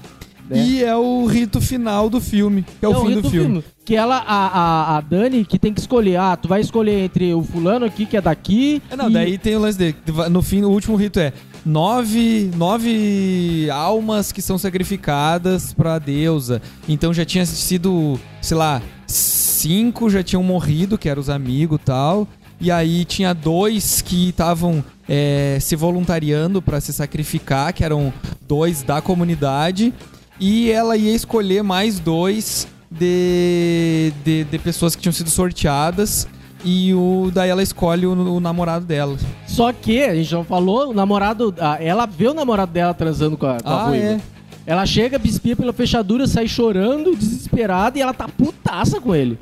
[0.48, 0.66] né?
[0.66, 3.64] E é o rito final do filme, que é o Não, fim rito do filme.
[3.84, 6.16] Que ela, a, a, a Dani, que tem que escolher.
[6.16, 8.82] Ah, tu vai escolher entre o fulano aqui, que é daqui.
[8.90, 9.94] É, não, e- daí tem o lance dele.
[10.28, 11.32] No fim, o último rito é
[11.64, 16.60] nove, nove almas que são sacrificadas pra deusa.
[16.88, 21.84] Então já tinha sido, sei lá, cinco já tinham morrido, que eram os amigos e
[21.84, 22.28] tal.
[22.60, 28.12] E aí tinha dois que estavam é, se voluntariando pra se sacrificar, que eram
[28.46, 29.94] dois da comunidade.
[30.38, 36.26] E ela ia escolher mais dois de, de, de pessoas que tinham sido sorteadas.
[36.64, 39.16] E o, daí ela escolhe o, o namorado dela.
[39.46, 41.54] Só que, a gente não falou, o namorado.
[41.80, 44.04] Ela vê o namorado dela transando com a, com a Ah, ruiva.
[44.04, 44.20] é.
[44.66, 49.38] Ela chega, bispia pela fechadura, sai chorando, desesperada, e ela tá putaça com ele.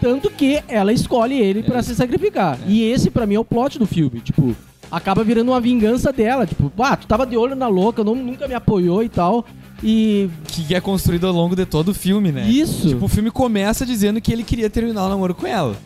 [0.00, 2.58] Tanto que ela escolhe ele pra se sacrificar.
[2.66, 4.20] E esse, pra mim, é o plot do filme.
[4.20, 4.56] Tipo,
[4.90, 6.46] acaba virando uma vingança dela.
[6.46, 9.44] Tipo, ah, tu tava de olho na louca, não, nunca me apoiou e tal.
[9.84, 12.48] E Que é construído ao longo de todo o filme, né?
[12.48, 12.88] isso.
[12.88, 15.76] Tipo, o filme começa dizendo que ele queria terminar o namoro com ela.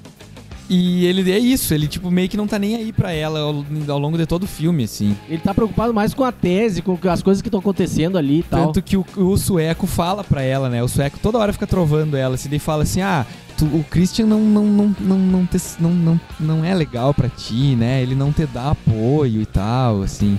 [0.69, 3.64] E ele é isso, ele tipo meio que não tá nem aí pra ela ao,
[3.89, 5.17] ao longo de todo o filme, assim.
[5.29, 8.43] Ele tá preocupado mais com a tese, com as coisas que estão acontecendo ali e
[8.43, 8.67] tal.
[8.67, 10.83] Tanto que o, o sueco fala pra ela, né?
[10.83, 13.25] O sueco toda hora fica trovando ela, assim, daí fala assim: "Ah,
[13.57, 17.29] tu- o Christian não não não não não, te- não, não, não é legal pra
[17.29, 18.03] ti, né?
[18.03, 20.37] Ele não te dá apoio e tal, assim".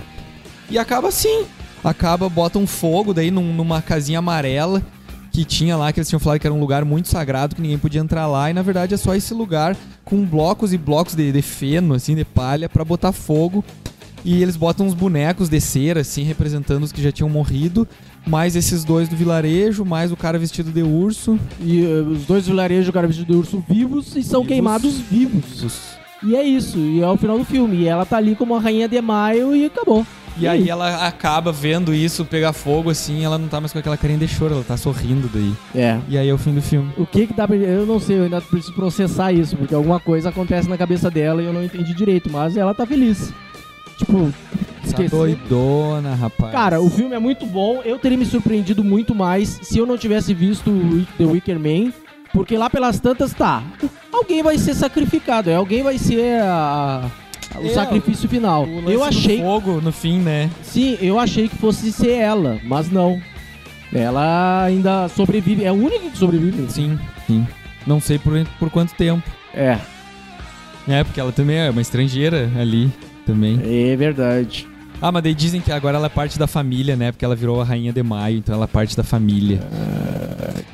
[0.70, 1.44] E acaba assim.
[1.82, 4.82] Acaba, bota um fogo daí num- numa casinha amarela
[5.32, 7.78] que tinha lá, que eles tinham falado que era um lugar muito sagrado, que ninguém
[7.78, 9.76] podia entrar lá, e na verdade é só esse lugar
[10.08, 13.62] com blocos e blocos de, de feno, assim, de palha, pra botar fogo.
[14.24, 17.86] E eles botam uns bonecos de cera, assim, representando os que já tinham morrido,
[18.26, 21.38] mais esses dois do vilarejo, mais o cara vestido de urso.
[21.60, 24.48] E eh, os dois vilarejos, o cara vestido de urso vivos e são Vivos.
[24.48, 25.98] queimados vivos.
[26.22, 27.76] E é isso, e é o final do filme.
[27.76, 30.04] E ela tá ali como a rainha de maio e acabou.
[30.38, 33.96] E aí ela acaba vendo isso pegar fogo, assim, ela não tá mais com aquela
[33.96, 35.52] carinha de choro, ela tá sorrindo daí.
[35.74, 35.98] É.
[36.08, 36.90] E aí é o fim do filme.
[36.96, 37.56] O que que dá pra...
[37.56, 41.42] Eu não sei, eu ainda preciso processar isso, porque alguma coisa acontece na cabeça dela
[41.42, 43.32] e eu não entendi direito, mas ela tá feliz.
[43.98, 44.32] Tipo,
[44.80, 45.08] Tá esqueci.
[45.10, 46.52] doidona, rapaz.
[46.52, 47.82] Cara, o filme é muito bom.
[47.84, 50.70] Eu teria me surpreendido muito mais se eu não tivesse visto
[51.18, 51.92] The Wicker Man.
[52.32, 53.62] Porque lá pelas tantas, tá.
[54.12, 55.50] Alguém vai ser sacrificado.
[55.50, 57.10] é, Alguém vai ser a-
[57.56, 58.64] o É, sacrifício final.
[58.64, 59.40] O Eu achei.
[59.40, 60.50] fogo no fim, né?
[60.62, 63.20] Sim, eu achei que fosse ser ela, mas não.
[63.92, 65.64] Ela ainda sobrevive.
[65.64, 66.70] É a única que sobrevive.
[66.70, 67.46] Sim, sim.
[67.86, 69.22] Não sei por, por quanto tempo.
[69.54, 69.78] É,
[70.86, 72.90] É, porque ela também é uma estrangeira ali
[73.26, 73.60] também.
[73.64, 74.66] é verdade.
[75.00, 77.12] Ah, mas daí dizem que agora ela é parte da família, né?
[77.12, 79.60] Porque ela virou a rainha de maio, então ela é parte da família.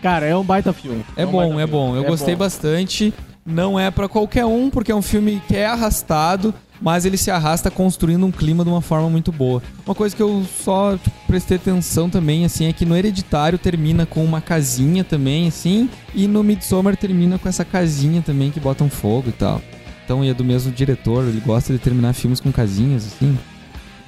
[0.02, 1.04] Cara, é um baita filme.
[1.16, 1.66] É um bom, é filme.
[1.66, 1.96] bom.
[1.96, 2.38] Eu É gostei bom.
[2.40, 3.12] bastante.
[3.46, 7.30] Não é pra qualquer um, porque é um filme que é arrastado, mas ele se
[7.30, 9.62] arrasta construindo um clima de uma forma muito boa.
[9.86, 14.06] Uma coisa que eu só tipo, prestei atenção também, assim, é que no Hereditário termina
[14.06, 18.88] com uma casinha também, assim, e no Midsommar termina com essa casinha também que botam
[18.88, 19.60] fogo e tal.
[20.04, 23.38] Então, e é do mesmo diretor, ele gosta de terminar filmes com casinhas, assim.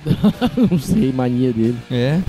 [0.70, 1.78] não sei, mania dele.
[1.90, 2.20] É.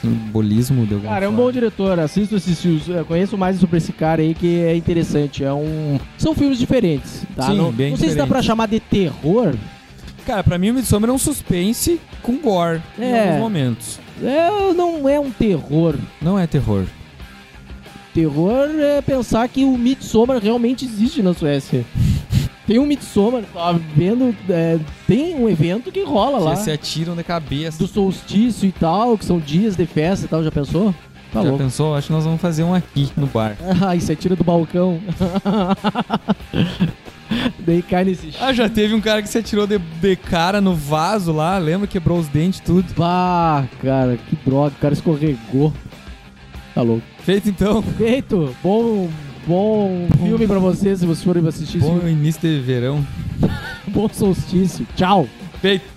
[0.00, 1.44] Simbolismo de alguma Cara, é um forma.
[1.46, 1.98] bom diretor.
[1.98, 2.88] Assisto esses.
[2.88, 5.42] Eu conheço mais sobre esse cara aí que é interessante.
[5.44, 5.98] É um.
[6.18, 7.44] São filmes diferentes, tá?
[7.50, 9.54] Sim, não bem não sei se dá pra chamar de terror.
[10.26, 13.22] Cara, pra mim o Midsommar é um suspense com gore em É.
[13.28, 14.00] alguns momentos.
[14.22, 15.94] É, não é um terror.
[16.20, 16.84] Não é terror.
[18.14, 21.84] Terror é pensar que o Midsommar realmente existe na Suécia.
[22.66, 24.34] Tem um Midsommar, tava vendo.
[24.48, 26.56] é, tem um evento que rola lá.
[26.56, 27.78] Que se atiram de cabeça.
[27.78, 30.92] Do solstício e tal, que são dias de festa e tal, já pensou?
[31.32, 31.62] Tá Já louco.
[31.64, 31.94] pensou?
[31.94, 33.56] Acho que nós vamos fazer um aqui no bar.
[33.86, 35.00] Ah, e você tira do balcão.
[37.58, 40.74] Daí cai nesse Ah, já teve um cara que se atirou de, de cara no
[40.74, 41.86] vaso lá, lembra?
[41.86, 42.86] Quebrou os dentes tudo.
[42.96, 45.72] Bah, cara, que droga, o cara escorregou.
[46.74, 47.02] Tá louco.
[47.20, 47.82] Feito então.
[47.82, 49.08] Feito, bom,
[49.46, 53.06] bom filme pra você, se vocês forem assistir esse Bom início de verão.
[53.88, 54.86] Bom solstício.
[54.96, 55.28] Tchau.
[55.60, 55.95] Feito.